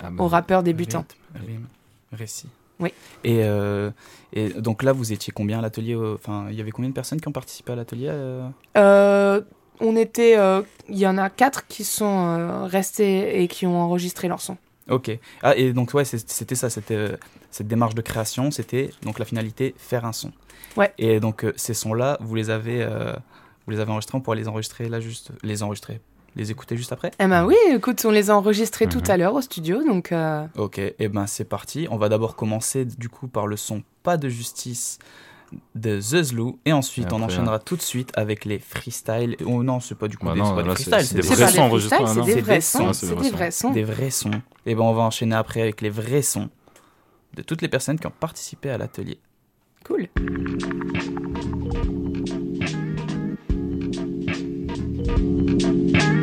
[0.00, 1.06] Ah, bah, aux rappeurs débutants.
[1.34, 1.66] Rythme, rime,
[2.12, 2.48] récit.
[2.80, 2.92] Oui.
[3.24, 3.90] Et, euh,
[4.32, 7.20] et donc là, vous étiez combien à l'atelier Enfin, il y avait combien de personnes
[7.20, 8.48] qui ont participé à l'atelier euh?
[8.76, 9.40] Euh,
[9.80, 14.28] on était, euh, il y en a quatre qui sont restés et qui ont enregistré
[14.28, 14.56] leur son.
[14.88, 15.10] Ok.
[15.42, 17.10] Ah, et donc, ouais, c'était ça, c'était
[17.50, 20.32] cette démarche de création, c'était donc la finalité, faire un son.
[20.76, 20.92] Ouais.
[20.98, 22.86] Et donc, ces sons-là, vous les avez,
[23.66, 26.00] vous les avez enregistrés, on pourra les enregistrer là, juste, les enregistrer,
[26.36, 29.10] les écouter juste après Eh ben oui, écoute, on les a enregistrés tout Mhm.
[29.10, 31.88] à l'heure au studio, donc euh, Ok, et ben c'est parti.
[31.90, 34.98] On va d'abord commencer du coup par le son Pas de justice
[35.74, 39.36] de The Zlou et ensuite Et on enchaînera tout de suite avec les freestyles.
[39.46, 41.28] Oh non, c'est pas du coup Bah des, non, pas là, freestyles, c'est des des,
[41.28, 43.06] vrais pas sons des enregistrés, freestyles, hein, c'est non des vrais C'est sons, des c'est
[43.06, 43.36] vrais des sons.
[43.36, 43.70] vrais sons.
[43.72, 44.30] des vrais sons.
[44.66, 46.50] Et ben on va enchaîner après avec les vrais sons
[47.34, 49.18] de toutes les personnes qui ont participé à l'atelier.
[49.84, 50.08] Cool.
[54.76, 56.15] Balance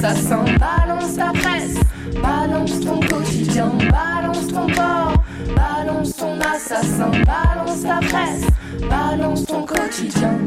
[0.00, 1.74] ton assassin, balance ta presse,
[2.22, 5.14] balance ton quotidien, balance ton porc,
[5.54, 8.46] balance ton assassin, balance ta presse,
[8.88, 10.38] balance ton quotidien.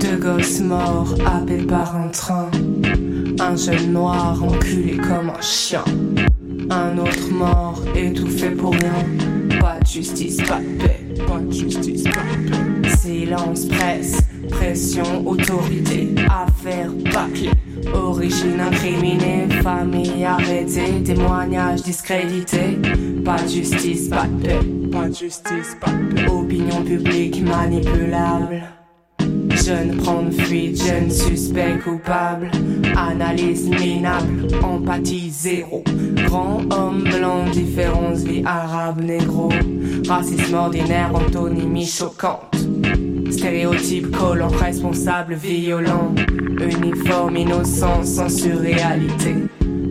[0.00, 2.50] Deux gosses morts happés par un train,
[3.40, 5.84] un jeune noir enculé comme un chien,
[6.70, 12.04] un autre mort étouffé pour rien, pas de justice, pas de paix, pas de justice,
[12.04, 12.90] de paix.
[12.96, 14.18] Silence, presse,
[14.50, 17.50] pression, autorité, affaire bâclée,
[17.92, 22.78] origine incriminée, famille arrêtée, témoignage discrédité,
[23.24, 24.60] pas de justice, pas de paix,
[24.90, 28.62] pas de justice, pas de paix, opinion publique manipulable.
[29.64, 32.50] Jeune prendre fuite, jeune suspect coupable.
[32.96, 35.82] Analyse minable, empathie zéro.
[36.26, 39.48] Grand homme blanc, différence vie arabe, négro.
[40.06, 42.63] Racisme ordinaire, antonymie choquante.
[43.34, 46.14] Stéréotype collant, responsable, violent.
[46.60, 49.34] Uniforme, innocent, sans surréalité.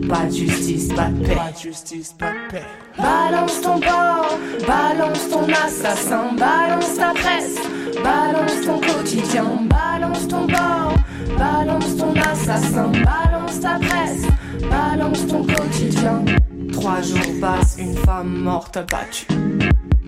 [0.08, 1.34] Pas de justice, pas de paix.
[1.34, 2.62] Pas de justice, pas de paix.
[2.96, 7.56] Balance ton porc, balance ton assassin, balance ta presse,
[8.02, 10.94] balance ton quotidien, balance ton porc,
[11.38, 14.22] balance ton assassin, balance ta presse,
[14.70, 16.24] balance ton quotidien.
[16.72, 19.26] Trois jours passent, une femme morte battue.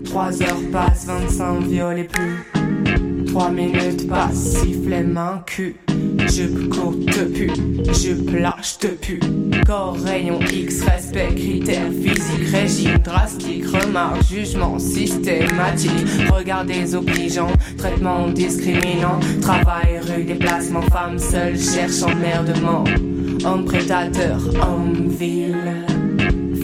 [0.06, 2.65] Trois heures passent, 25 violés plus.
[3.36, 5.76] Trois minutes passent, sifflet main cul.
[6.26, 7.50] Je courte te pue,
[7.92, 9.20] je plage te pue.
[9.66, 15.90] Corps rayon X, respect, critères physiques, régime drastique, remarque, jugement systématique.
[16.32, 19.20] Regard désobligeant, traitement discriminant.
[19.42, 22.84] Travail, rue, déplacement, femme seule, cherche emmerdement.
[23.44, 25.58] Homme prédateur, homme vil.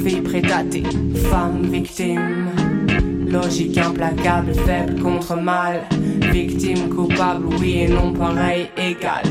[0.06, 0.84] Fille prédatée,
[1.30, 2.61] femme victime.
[3.32, 5.84] Logique implacable, faible contre mal.
[6.32, 9.22] Victime coupable, oui et non pareil, égal.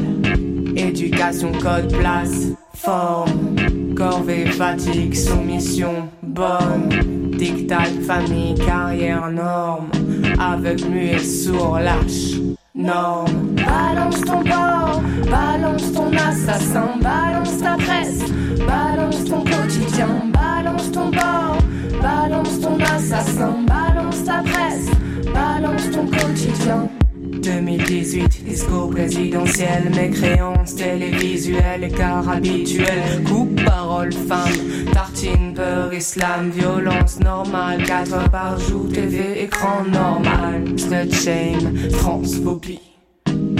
[0.76, 3.56] Éducation, code, place, forme.
[3.96, 6.90] Corvée, fatigue, soumission, bonne.
[7.38, 9.92] Dictat, famille, carrière, norme.
[10.40, 12.40] Aveugle, muet, sourd, lâche.
[12.74, 13.54] Norme.
[13.56, 18.24] Balance ton porc, balance ton assassin, balance ta presse,
[18.66, 21.58] balance ton quotidien, balance ton porc,
[22.02, 23.91] balance ton assassin, balance
[24.26, 24.90] ta presse,
[25.34, 26.90] balance ton quotidien.
[27.42, 37.84] 2018, discours présidentiel, mécréance télévisuelle, écart habituel, coupe parole femme, tartine, beurre, islam, violence normale,
[37.84, 42.80] 4 heures par jour, TV, écran normal, slut shame, transphobie.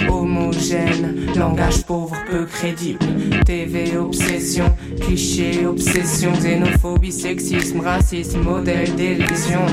[0.08, 3.04] Homogène, langage pauvre, peu crédible.
[3.44, 4.66] TV, obsession,
[5.00, 9.66] cliché, obsession, xénophobie, sexisme, racisme, modèle, dérision.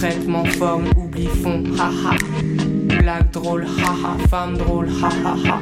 [0.00, 2.16] Traitement, forme, oubli, fond, haha.
[3.02, 5.60] Blague drôle, haha, femme drôle, haha.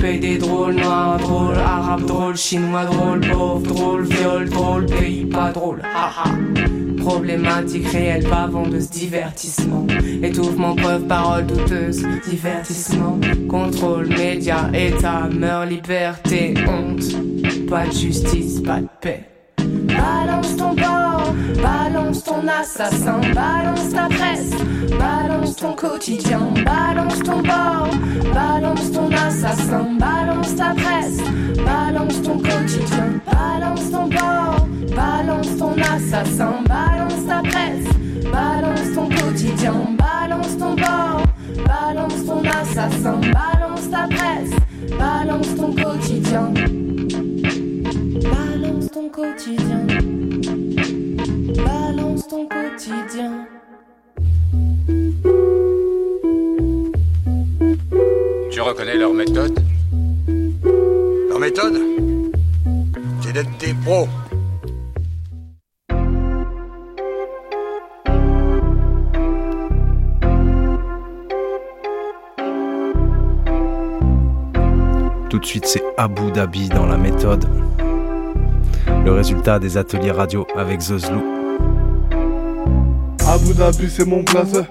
[0.00, 5.82] PD drôle, noir drôle, arabe drôle, chinois drôle, pauvre drôle, viol drôle, pays pas drôle,
[5.82, 6.30] haha.
[6.98, 9.84] Problématique réelle, pas vendeuse, divertissement.
[10.22, 13.18] Étouffement, preuve, parole douteuse, divertissement.
[13.48, 17.16] Contrôle, média, état, meurt, liberté, honte.
[17.68, 19.24] Pas de justice, pas de paix.
[19.88, 20.72] Balance ton
[21.62, 24.50] balance ton assassin, balance ta presse,
[24.98, 27.90] balance ton quotidien, balance ton porc,
[28.34, 31.18] balance ton assassin, balance ta presse,
[31.64, 37.88] balance ton quotidien, balance ton porc, balance ton assassin, balance ta presse,
[38.32, 41.22] balance ton quotidien, balance ton porc,
[41.64, 44.50] balance ton assassin, balance ta presse,
[44.98, 46.52] balance ton quotidien.
[48.22, 50.65] Balance ton quotidien.
[51.56, 53.46] Balance ton quotidien.
[58.50, 59.58] Tu reconnais leur méthode?
[61.28, 61.80] Leur méthode?
[63.20, 64.08] C'est d'être des pros.
[75.28, 77.44] Tout de suite, c'est Abu Dhabi dans la méthode.
[79.04, 81.35] Le résultat des ateliers radio avec Zozlou.
[83.36, 84.64] Abu Dhabi, c'est mon blaze.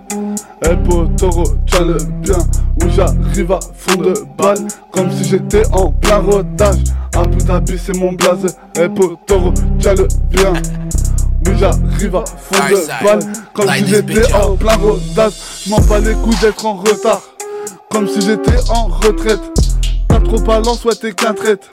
[0.64, 0.82] El
[1.18, 1.44] Toro,
[1.82, 2.38] le bien.
[2.82, 4.68] Où j'arrive à fond de balle.
[4.92, 6.84] Comme si j'étais en plein rodage.
[7.14, 8.58] Abu Dhabi, c'est mon blaze.
[8.76, 8.92] El
[9.28, 10.54] Toro, le bien.
[11.46, 13.20] Où j'arrive à fond de balle.
[13.54, 15.34] Comme si j'étais en plein rodage.
[15.70, 17.22] M'en bats les couilles d'être en retard.
[17.92, 19.42] Comme si j'étais en retraite.
[20.08, 21.70] Pas trop balance, ouais, t'es qu'un traite.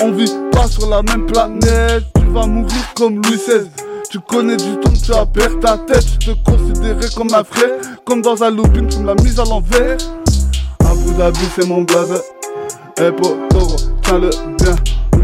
[0.00, 2.04] On vit pas sur la même planète.
[2.14, 3.87] Tu vas mourir comme Louis XVI.
[4.10, 6.06] Tu connais du ton, tu as perdu ta tête.
[6.20, 7.70] Je te considérais comme un frère.
[8.06, 9.98] Comme dans un looping, tu me l'as mise à l'envers.
[10.80, 12.22] Abu Dhabi, c'est mon blaze.
[13.00, 13.10] Eh,
[13.50, 14.76] toro, tiens-le bien.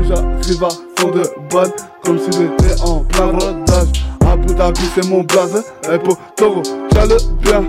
[0.06, 0.68] J'arrive à
[0.98, 1.72] fond de balle.
[2.04, 3.88] Comme si j'étais en plein rodage.
[4.26, 5.64] Abu Dhabi, c'est mon blaze.
[5.90, 5.98] Eh,
[6.36, 7.64] toro, tiens-le bien.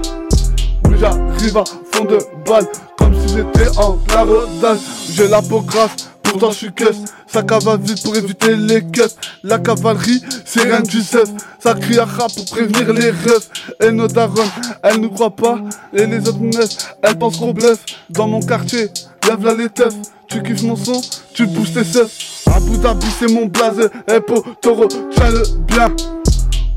[1.00, 1.64] J'arrive à
[1.94, 2.68] fond de balle.
[2.98, 4.80] Comme si j'étais en plein rodage.
[5.12, 6.98] J'ai la peau grasse pourtant je suis caisse.
[7.28, 9.02] Ça cavale vite pour éviter les cuts.
[9.44, 11.30] La cavalerie, c'est rien du seuf.
[11.60, 13.50] Ça crie à rap pour prévenir les refs.
[13.82, 14.50] Et nos darons,
[14.84, 15.60] elles nous croient pas.
[15.94, 17.84] Et les autres meufs, elles pensent qu'on bluffe.
[18.10, 18.90] Dans mon quartier,
[19.28, 19.70] lève la les.
[20.28, 21.02] Tu kiffes mon son,
[21.34, 22.44] tu pousses tes seufs.
[22.48, 23.90] Abu Dhabi, c'est mon blaze.
[24.08, 25.94] Epo, taureau, tiens-le bien.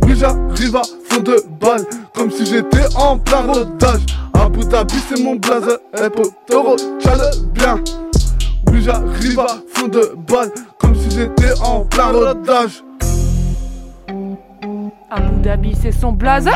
[0.03, 1.85] Oui, j'arrive à fond de balle.
[2.15, 4.03] Comme si j'étais en plein rodage.
[4.35, 5.79] Abu Dhabi, c'est mon blaze.
[5.95, 7.83] Epo, taureau, tiens-le bien.
[8.73, 12.83] Oui, j'arrive à fond de balle, comme si j'étais en plein rodage.
[15.11, 16.49] Abu Dhabi, c'est son blaze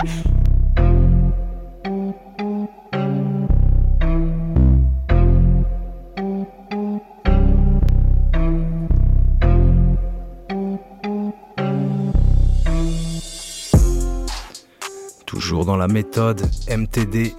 [15.26, 17.34] Toujours dans la méthode MTD,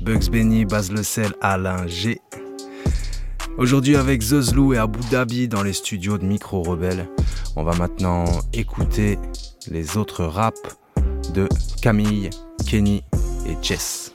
[0.00, 2.20] Bugs Benny, Baz Le Sel, Alain G.
[3.58, 7.08] Aujourd'hui avec Zozlou et Abu Dhabi dans les studios de Micro Rebelle.
[7.54, 8.24] On va maintenant
[8.54, 9.18] écouter
[9.68, 10.76] les autres raps
[11.34, 11.48] de
[11.82, 12.30] Camille,
[12.66, 13.02] Kenny
[13.46, 14.11] et Jess.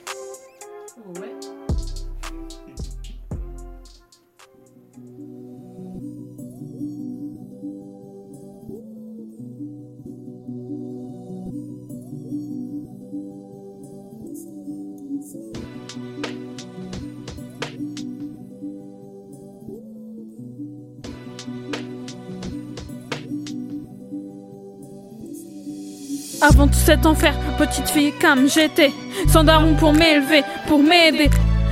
[26.40, 28.92] Avant tout cet enfer, petite fille comme j'étais,
[29.28, 31.30] sans daron pour m'élever, pour m'aider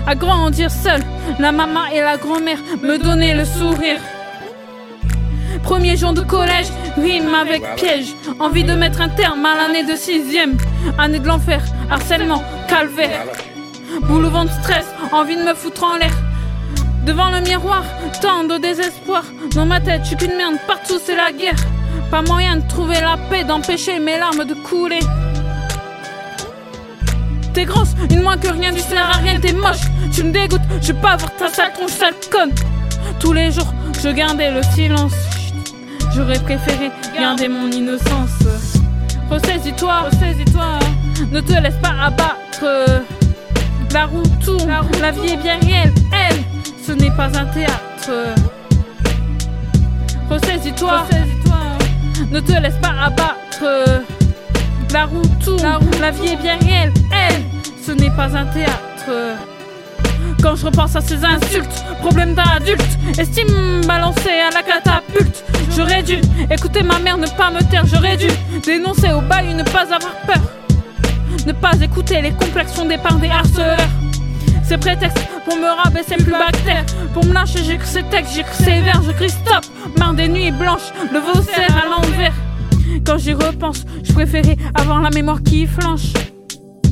[0.09, 1.03] à grandir seule.
[1.39, 4.01] La maman et la grand-mère me donnaient le sourire.
[5.62, 8.14] Premier jour de collège, rime avec piège.
[8.41, 10.57] Envie de mettre un terme à l'année de sixième.
[10.99, 13.25] Année de l'enfer, harcèlement, calvaire.
[14.03, 16.12] Boule au ventre, stress, envie de me foutre en l'air.
[17.05, 17.85] Devant le miroir,
[18.21, 19.23] tant de désespoir.
[19.55, 21.55] Dans ma tête, je suis qu'une merde, partout c'est la guerre.
[22.11, 25.00] Pas moyen de trouver la paix, d'empêcher mes larmes de couler.
[27.52, 29.80] T'es grosse, une moins que rien, du sert à rien, t'es moche.
[30.12, 32.52] Tu me dégoûtes, je veux pas voir ta sale tronche, sale conne.
[33.18, 35.14] Tous les jours, je gardais le silence.
[36.14, 38.38] J'aurais préféré garder mon innocence.
[39.30, 40.78] Ressaisis-toi, ressaisis-toi.
[41.30, 43.04] Ne te laisse pas abattre.
[43.92, 45.92] La roue tourne, la, vie est bien réelle.
[46.12, 46.36] Elle,
[46.86, 48.11] ce n'est pas un théâtre.
[50.30, 51.36] Ressaisis-toi, ressaisis-toi.
[52.31, 54.05] Ne te laisse pas abattre.
[54.93, 55.62] La roue tourne,
[56.01, 56.93] la, vie est bien réelle.
[57.12, 57.43] Elle,
[57.85, 59.37] ce n'est pas un théâtre.
[60.43, 65.45] Quand je repense à ces insultes, problème d'adulte, estime balancée à la catapulte.
[65.77, 66.19] J'aurais dû
[66.51, 67.85] écouter ma mère, ne pas me taire.
[67.87, 68.29] J'aurais dû
[68.64, 70.41] dénoncer au bail, ne pas avoir peur.
[71.47, 73.77] Ne pas écouter les complexions des parts des harceleurs.
[74.69, 76.85] C'est prétexte pour me rabaisser plus bactère.
[77.14, 79.64] Pour me lâcher, j'écris ces textes, j'écris ces vers, je crie stop.
[79.97, 82.35] Marre des nuits blanches, le vaussaire à l'envers.
[83.07, 86.12] Quand j'y repense, je préférais avoir la mémoire qui flanche.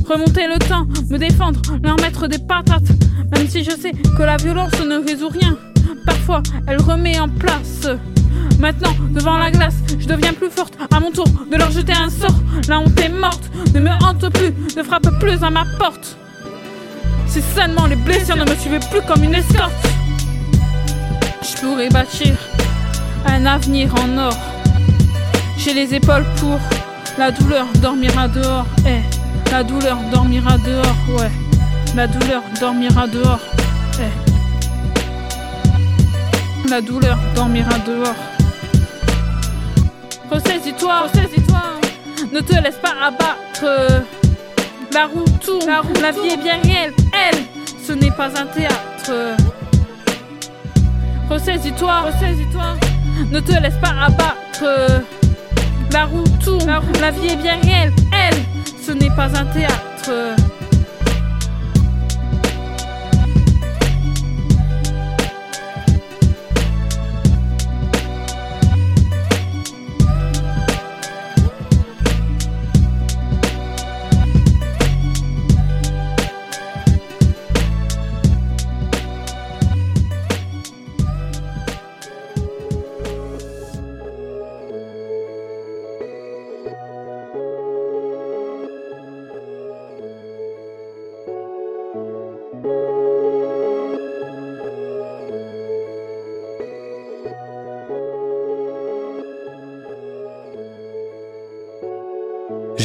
[0.09, 2.93] Remonter le temps, me défendre, leur mettre des patates.
[3.35, 5.57] Même si je sais que la violence ne résout rien,
[6.07, 7.89] parfois elle remet en place.
[8.61, 10.75] Maintenant, devant la glace, je deviens plus forte.
[10.95, 12.39] À mon tour de leur jeter un sort.
[12.69, 16.19] La honte est morte, ne me hante plus, ne frappe plus à ma porte.
[17.35, 19.73] Si seulement les blessures ne me suivaient plus comme une escorte,
[21.43, 22.37] je pourrais bâtir
[23.27, 24.39] un avenir en or.
[25.59, 26.61] J'ai les épaules pour
[27.19, 28.67] la douleur dormira dehors.
[28.87, 29.01] Eh,
[29.51, 31.33] la douleur dormira dehors, ouais.
[31.97, 33.41] La douleur dormira dehors.
[33.99, 34.13] Eh.
[36.71, 38.15] La douleur dormira dehors.
[40.31, 41.63] Ressaisis-toi, ressaisis-toi.
[42.33, 44.05] Ne te laisse pas abattre.
[44.93, 46.95] La roue tourne, la, roue la vie est bien réelle.
[47.15, 47.39] Elle,
[47.87, 49.37] ce n'est pas un théâtre.
[51.31, 52.77] Ressaisis-toi, ressaisis-toi.
[53.31, 55.03] Ne te laisse pas abattre.
[55.93, 57.93] La roue tourne, la, la vie est bien réelle.
[58.13, 58.41] Elle,
[58.85, 60.11] ce n'est pas un théâtre.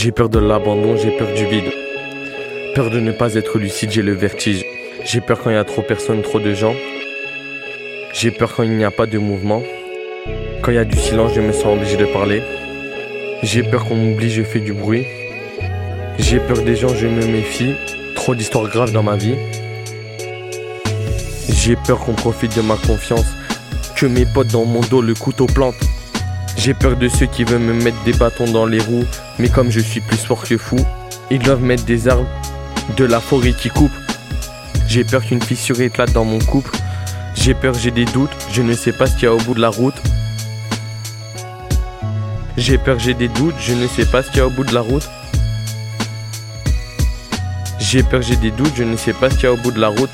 [0.01, 1.73] J'ai peur de l'abandon, j'ai peur du vide.
[2.73, 4.63] Peur de ne pas être lucide, j'ai le vertige.
[5.03, 6.73] J'ai peur quand il y a trop personne, trop de gens.
[8.13, 9.61] J'ai peur quand il n'y a pas de mouvement.
[10.61, 12.41] Quand il y a du silence, je me sens obligé de parler.
[13.43, 15.05] J'ai peur qu'on m'oublie, je fais du bruit.
[16.17, 17.73] J'ai peur des gens, je me méfie.
[18.15, 19.35] Trop d'histoires graves dans ma vie.
[21.49, 23.27] J'ai peur qu'on profite de ma confiance.
[23.97, 25.88] Que mes potes dans mon dos le couteau plante.
[26.59, 29.05] J'ai peur de ceux qui veulent me mettre des bâtons dans les roues.
[29.37, 30.75] Mais comme je suis plus fort que fou,
[31.31, 32.27] ils doivent mettre des arbres
[32.97, 33.93] de la forêt qui coupe.
[34.85, 36.75] J'ai peur qu'une fissure éclate dans mon couple.
[37.33, 39.53] J'ai peur, j'ai des doutes, je ne sais pas ce qu'il y a au bout
[39.53, 39.95] de la route.
[42.57, 44.65] J'ai peur, j'ai des doutes, je ne sais pas ce qu'il y a au bout
[44.65, 45.09] de la route.
[47.79, 49.71] J'ai peur, j'ai des doutes, je ne sais pas ce qu'il y a au bout
[49.71, 50.11] de la route.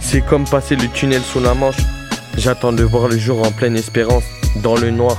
[0.00, 1.76] C'est comme passer le tunnel sous la manche.
[2.36, 4.24] J'attends de voir le jour en pleine espérance,
[4.62, 5.16] dans le noir.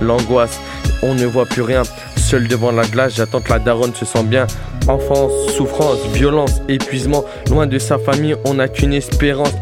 [0.00, 0.60] L'angoisse,
[1.02, 1.82] on ne voit plus rien.
[2.16, 4.46] Seul devant la glace, j'attends que la daronne se sent bien.
[4.86, 7.24] Enfance, souffrance, violence, épuisement.
[7.50, 9.52] Loin de sa famille, on n'a qu'une espérance.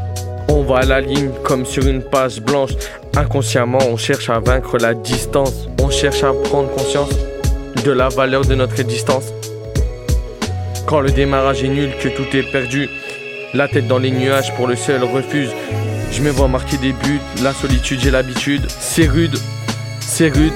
[0.49, 2.73] On va à la ligne comme sur une page blanche.
[3.17, 5.69] Inconsciemment, on cherche à vaincre la distance.
[5.81, 7.11] On cherche à prendre conscience
[7.85, 9.33] de la valeur de notre distance.
[10.87, 12.89] Quand le démarrage est nul, que tout est perdu.
[13.55, 15.51] La tête dans les nuages pour le seul refuse.
[16.13, 18.67] Je me vois marquer des buts, la solitude j'ai l'habitude.
[18.69, 19.39] C'est rude,
[20.01, 20.53] c'est rude.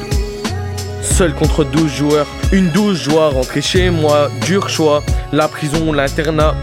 [1.00, 5.02] Seul contre 12 joueurs, une douze joie rentrer chez moi, dur choix,
[5.32, 6.54] la prison, l'internat.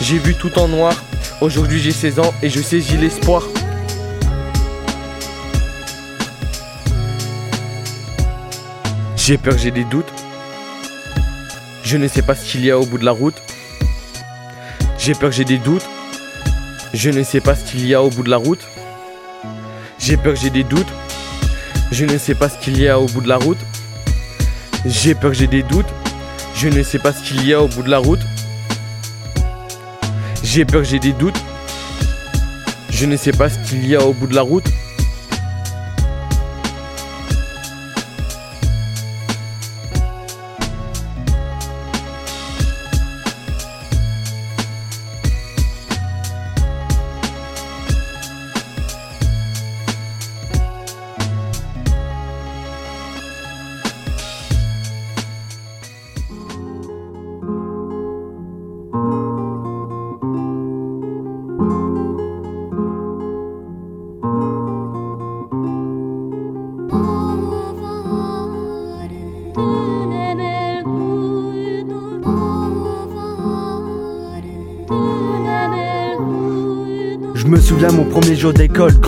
[0.00, 0.94] J'ai vu tout en noir,
[1.42, 3.42] aujourd'hui j'ai 16 ans et je saisis l'espoir.
[9.16, 10.10] J'ai peur, j'ai des doutes.
[11.84, 13.36] Je ne sais pas ce qu'il y a au bout de la route.
[14.98, 15.84] J'ai peur, j'ai des doutes.
[17.00, 18.66] Je ne sais pas ce qu'il y a au bout de la route.
[20.00, 20.92] J'ai peur, j'ai des doutes.
[21.92, 23.60] Je ne sais pas ce qu'il y a au bout de la route.
[24.84, 25.86] J'ai peur, j'ai des doutes.
[26.56, 28.18] Je ne sais pas ce qu'il y a au bout de la route.
[30.42, 31.40] J'ai peur, j'ai des doutes.
[32.90, 34.66] Je ne sais pas ce qu'il y a au bout de la route.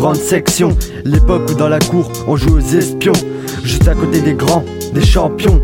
[0.00, 0.70] Grande section.
[1.04, 3.12] L'époque où dans la cour on joue aux espions.
[3.62, 5.60] Juste à côté des grands, des champions.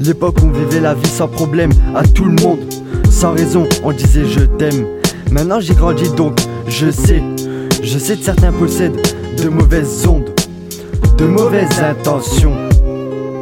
[0.00, 2.60] L'époque où on vivait la vie sans problème, à tout le monde.
[3.10, 4.86] Sans raison, on disait je t'aime.
[5.32, 6.38] Maintenant j'ai grandi donc
[6.68, 7.20] je sais.
[7.82, 9.00] Je sais que certains possèdent
[9.42, 10.30] de mauvaises ondes,
[11.18, 12.54] de mauvaises intentions.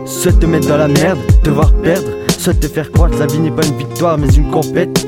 [0.06, 3.26] Soit te mettre dans la merde, te voir perdre, soit te faire croire que la
[3.26, 5.06] vie n'est pas une victoire mais une compète.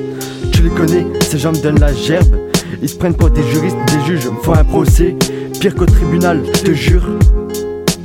[0.53, 2.40] Tu les connais, ces gens me donnent la gerbe.
[2.83, 5.15] Ils se prennent pour des juristes, des juges, me font un procès.
[5.61, 7.03] Pire qu'au tribunal, je te jure.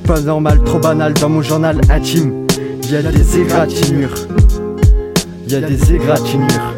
[0.06, 2.46] Pas normal, trop banal dans mon journal intime.
[2.90, 4.16] Y a des égratignures.
[5.48, 6.75] Y a des égratignures.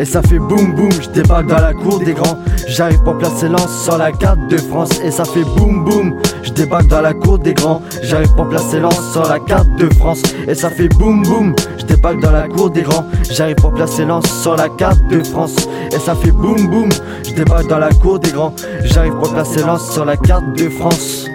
[0.00, 0.90] Et ça fait boum boum.
[0.90, 2.38] Je débarque dans la cour des grands.
[2.66, 6.14] J'arrive pour placer lance sur la carte de France et ça fait boum boum.
[6.42, 7.82] Je débarque dans la cour des grands.
[8.02, 11.54] J'arrive pour placer lance sur la carte de France et ça fait boum boum.
[11.78, 13.04] Je débarque dans la cour des grands.
[13.30, 15.56] J'arrive pour placer lance sur la carte de France
[15.92, 16.88] et ça fait boum boum.
[17.24, 18.54] Je débarque dans la cour des grands.
[18.84, 21.26] J'arrive pour placer lance sur la carte de France.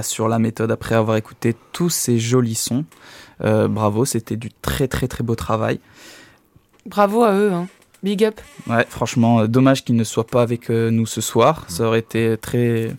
[0.00, 2.84] Là sur la méthode après avoir écouté tous ces jolis sons.
[3.44, 5.78] Euh, bravo, c'était du très très très beau travail.
[6.86, 7.68] Bravo à eux, hein.
[8.02, 8.40] Big up.
[8.66, 11.66] Ouais, franchement, euh, dommage qu'ils ne soient pas avec euh, nous ce soir.
[11.68, 12.96] Ça aurait été très,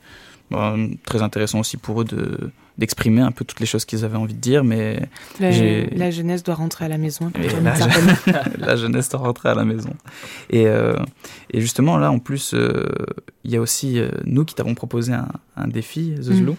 [0.52, 4.18] bon, très intéressant aussi pour eux de d'exprimer un peu toutes les choses qu'ils avaient
[4.18, 5.08] envie de dire, mais
[5.40, 7.32] La, jeunesse doit rentrer à la maison.
[8.58, 9.92] la, jeunesse doit rentrer à la maison.
[10.50, 10.96] Et, euh,
[11.52, 12.88] et justement, là, en plus, euh,
[13.44, 16.54] il y a aussi euh, nous qui t'avons proposé un, un défi, The Zulu,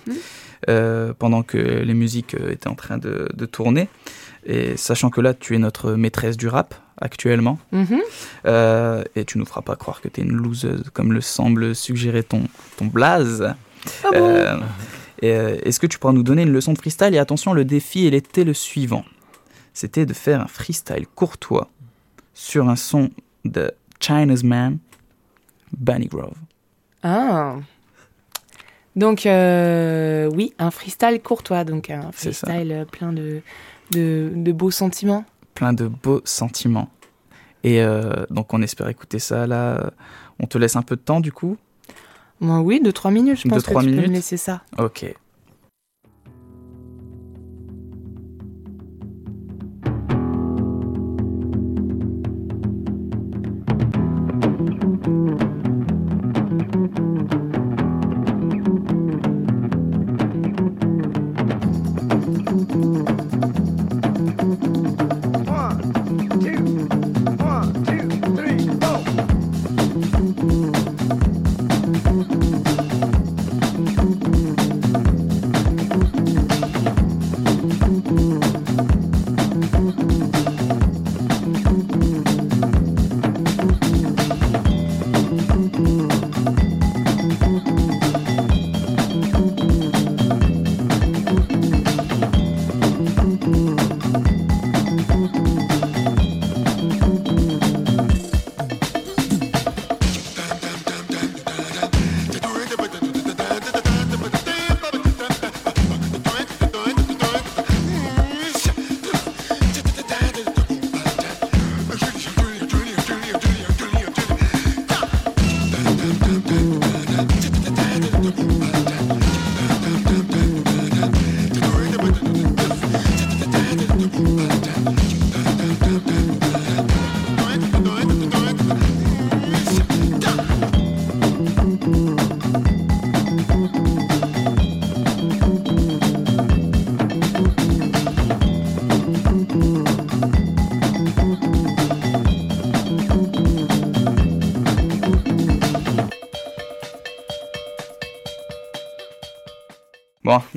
[0.68, 1.14] Mhm.
[1.18, 3.88] pendant que les musiques étaient en train de, de tourner.
[4.46, 8.00] Et sachant que là, tu es notre maîtresse du rap actuellement, Mhm.
[9.16, 12.22] et tu nous feras pas croire que tu es une loseuse, comme le semble suggérer
[12.22, 12.42] ton,
[12.76, 13.42] ton blaze.
[14.04, 14.60] Ah bon
[15.28, 17.14] Est-ce que tu pourras nous donner une leçon de freestyle?
[17.14, 19.04] Et attention, le défi, il était le suivant.
[19.72, 21.70] C'était de faire un freestyle courtois
[22.34, 23.10] sur un son
[23.44, 24.78] de China's Man,
[25.76, 26.36] Bunny Grove.
[27.02, 27.56] Ah.
[28.96, 33.40] Donc, euh, oui, un freestyle courtois, donc un freestyle euh, plein de,
[33.92, 35.24] de, de beaux sentiments.
[35.54, 36.90] Plein de beaux sentiments.
[37.64, 39.92] Et euh, donc, on espère écouter ça là.
[40.38, 41.56] On te laisse un peu de temps du coup?
[42.43, 44.62] Oui, de 3 minutes, je pense que trois tu peux minutes me laisser ça.
[44.78, 45.14] Ok.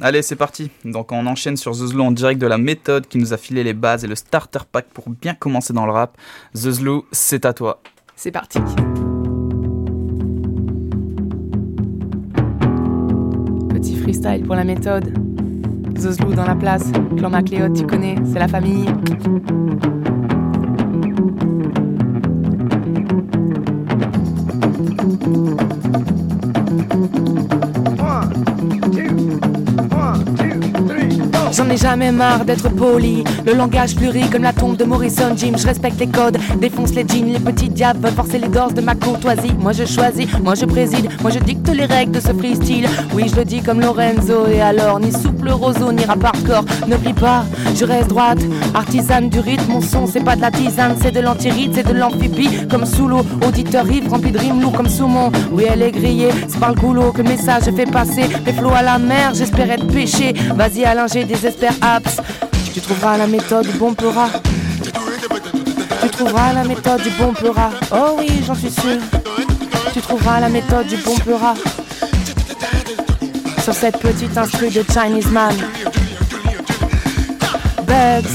[0.02, 0.70] Allez, c'est parti.
[0.84, 3.64] Donc, on enchaîne sur The Zlou en direct de la méthode qui nous a filé
[3.64, 6.18] les bases et le starter pack pour bien commencer dans le rap.
[6.54, 7.82] The Zlou, c'est à toi.
[8.16, 8.60] C'est parti.
[13.70, 15.14] Petit freestyle pour la méthode.
[15.98, 16.92] Zozlou dans la place.
[17.18, 18.86] Clan Macléod, tu connais, c'est la famille.
[31.66, 33.24] J'en ai jamais marre d'être poli.
[33.44, 35.54] Le langage fleurit comme la tombe de Morrison Jim.
[35.58, 37.34] Je respecte les codes, défonce les jeans.
[37.34, 39.52] Les petits diables veulent forcer les dors de ma courtoisie.
[39.60, 42.88] Moi je choisis, moi je préside, moi je dicte les règles de ce freestyle.
[43.16, 44.46] Oui, je le dis comme Lorenzo.
[44.46, 46.66] Et alors, ni souple roseau, ni rap hardcore.
[46.88, 47.46] Ne plie pas,
[47.76, 48.44] je reste droite.
[48.76, 51.94] Artisane du rythme, mon son, c'est pas de la tisane, c'est de l'antiride, c'est de
[51.94, 52.68] l'amphibie.
[52.70, 55.32] Comme sous l'eau, auditeur ivre, rempli de rimes comme saumon.
[55.52, 58.26] Oui, elle est grillée, c'est par le goulot que le message fait passer.
[58.46, 60.34] Les flots à la mer, j'espère être pêché.
[60.56, 61.26] Vas-y, Alain, j'ai
[62.74, 64.30] Tu trouveras la méthode, bon pera.
[66.12, 67.72] trouveras la méthode du bon pleura.
[67.92, 69.00] Oh oui, j'en suis sûr.
[69.94, 71.54] Tu trouveras la méthode du bon pleura.
[73.64, 75.56] Sur cette petite instru de Chinese man.
[77.88, 78.30] Bugs,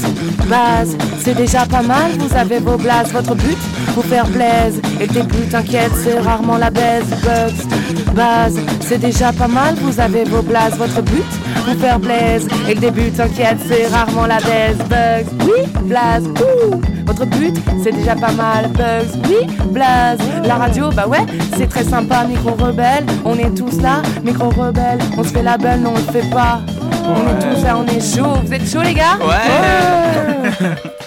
[0.47, 3.57] base, c'est déjà pas mal, vous avez vos blases, votre but,
[3.95, 4.81] vous faire blaise.
[4.99, 7.05] Et tes buts, t'inquiète, c'est rarement la baise.
[7.23, 11.23] Bugs, base, c'est déjà pas mal, vous avez vos blases, votre but,
[11.65, 12.47] vous faire blaise.
[12.69, 14.77] Et le début, t'inquiète, c'est rarement la baise.
[14.89, 16.81] Bugs, oui, blaze, ouh.
[17.05, 18.69] Votre but, c'est déjà pas mal.
[18.69, 20.19] Bugs, oui, blaze.
[20.43, 21.25] La radio, bah ouais,
[21.57, 22.23] c'est très sympa.
[22.25, 24.01] Micro rebelle, on est tous là.
[24.23, 26.61] Micro rebelle, on se fait la belle, non, on le fait pas.
[27.03, 28.39] On est tous là, on est chaud.
[28.45, 29.17] Vous êtes chaud, les gars?
[29.21, 30.71] Ouais.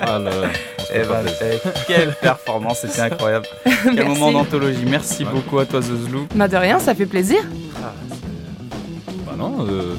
[0.00, 0.18] Ah,
[0.94, 3.46] Eh ben, eh, quelle performance, c'était incroyable.
[3.64, 4.08] Quel Merci.
[4.08, 4.84] moment d'anthologie.
[4.88, 6.26] Merci beaucoup à toi, Zezlou.
[6.34, 7.38] Bah de rien, ça fait plaisir.
[9.26, 9.96] Bah non, euh,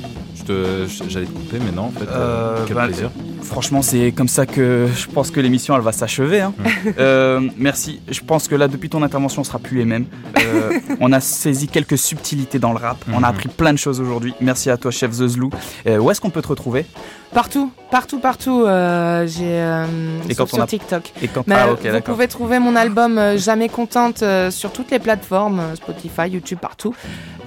[1.10, 3.10] j'allais te couper, mais non, en fait, euh, Euh, quel bah, plaisir.
[3.44, 6.42] Franchement, c'est comme ça que je pense que l'émission elle va s'achever.
[6.42, 6.54] hein.
[7.00, 8.02] Euh, merci.
[8.10, 10.06] Je pense que là, depuis ton intervention, on sera plus les mêmes.
[10.40, 12.98] Euh, on a saisi quelques subtilités dans le rap.
[13.10, 13.24] On a Mhm.
[13.26, 14.34] appris plein de choses aujourd'hui.
[14.42, 15.50] Merci à toi, chef Zezlou.
[15.88, 16.86] Euh, où est-ce qu'on peut te retrouver?
[17.34, 18.64] Partout, partout, partout.
[18.66, 19.86] euh, j'ai euh,
[20.30, 21.12] Et sur, a- TikTok.
[21.22, 24.92] Et quand Mais, ah, vous pouvez trouver mon album euh, Jamais contente euh, sur toutes
[24.92, 26.96] les plateformes, euh, Spotify, YouTube, partout.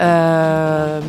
[0.01, 1.01] Euh,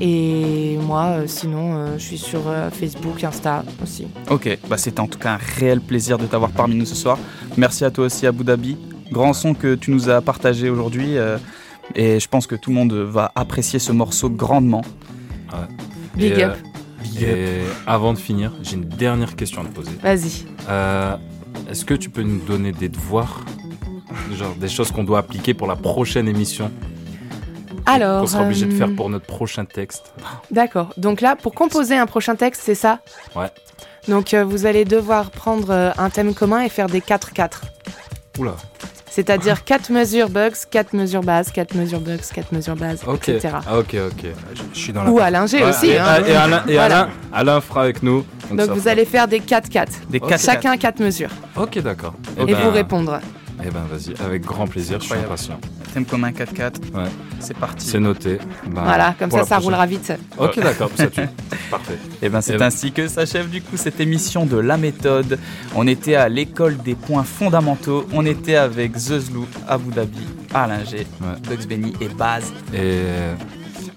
[0.00, 4.06] et moi, euh, sinon, euh, je suis sur euh, Facebook, Insta aussi.
[4.30, 7.16] Ok, bah c'était en tout cas un réel plaisir de t'avoir parmi nous ce soir.
[7.56, 8.76] Merci à toi aussi, Abu Dhabi.
[9.12, 11.16] Grand son que tu nous as partagé aujourd'hui.
[11.16, 11.38] euh,
[11.94, 14.82] et je pense que tout le monde va apprécier ce morceau grandement.
[16.16, 16.56] Big Et, up.
[17.22, 19.92] euh, et avant de finir, j'ai une dernière question à te poser.
[20.02, 20.44] Vas-y.
[20.68, 21.16] Euh,
[21.70, 23.44] Est-ce que tu peux nous donner des devoirs
[24.36, 26.72] Genre des choses qu'on doit appliquer pour la prochaine émission?
[27.86, 28.22] Alors.
[28.22, 30.12] Qu'on sera obligé de faire euh, pour notre prochain texte
[30.50, 30.92] D'accord.
[30.96, 32.98] Donc là, pour composer un prochain texte, c'est ça?
[33.36, 33.46] Ouais.
[34.08, 37.48] Donc euh, vous allez devoir prendre euh, un thème commun et faire des 4-4.
[38.38, 38.54] Oula.
[39.10, 43.28] C'est-à-dire 4 mesures bugs, 4 mesures base, 4 mesures bugs, 4 mesures base, Ok.
[43.30, 43.56] etc.
[43.66, 44.26] Ah, ok, ok.
[44.74, 45.86] Je suis dans Ou Alain G Ouais, aussi.
[45.88, 46.22] Et, hein.
[46.26, 46.98] et Alain, et Voilà.
[47.00, 48.24] Alain, Alain fera avec nous.
[48.50, 49.86] Donc vous fera- allez faire des 4-4.
[50.10, 50.28] Des Ok.
[50.28, 51.30] 4 Chacun 4 mesures.
[51.56, 52.14] Ok, d'accord.
[52.38, 53.18] Et ben- vous répondre.
[53.64, 55.58] Eh ben vas-y, avec grand plaisir, je suis impatient.
[55.94, 56.92] Thème commun 4-4.
[56.94, 57.04] Ouais.
[57.40, 57.86] C'est parti.
[57.86, 58.38] C'est noté.
[58.70, 59.62] Ben, voilà, comme ça, ça prochaine.
[59.64, 60.12] roulera vite.
[60.38, 61.22] Ok, d'accord, ça tue.
[61.70, 61.98] Parfait.
[62.22, 65.38] Et ben c'est Eh ben- ainsi que s'achève du coup cette émission de La Méthode.
[65.74, 68.06] On était à l'école des points fondamentaux.
[68.12, 71.06] On était avec Zezlou, Abu Dhabi, Alain G,
[71.48, 72.52] Bugs Benny et Baz.
[72.74, 73.00] Et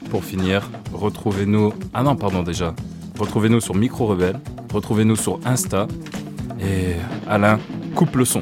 [0.10, 1.74] pour finir, retrouvez-nous.
[1.94, 2.74] Ah non, pardon, déjà.
[3.20, 4.40] Retrouvez-nous sur Micro Rebelle.
[4.74, 5.88] Retrouvez-nous sur Insta.
[6.62, 6.96] Et
[7.28, 7.60] Alain,
[7.94, 8.42] coupe le son.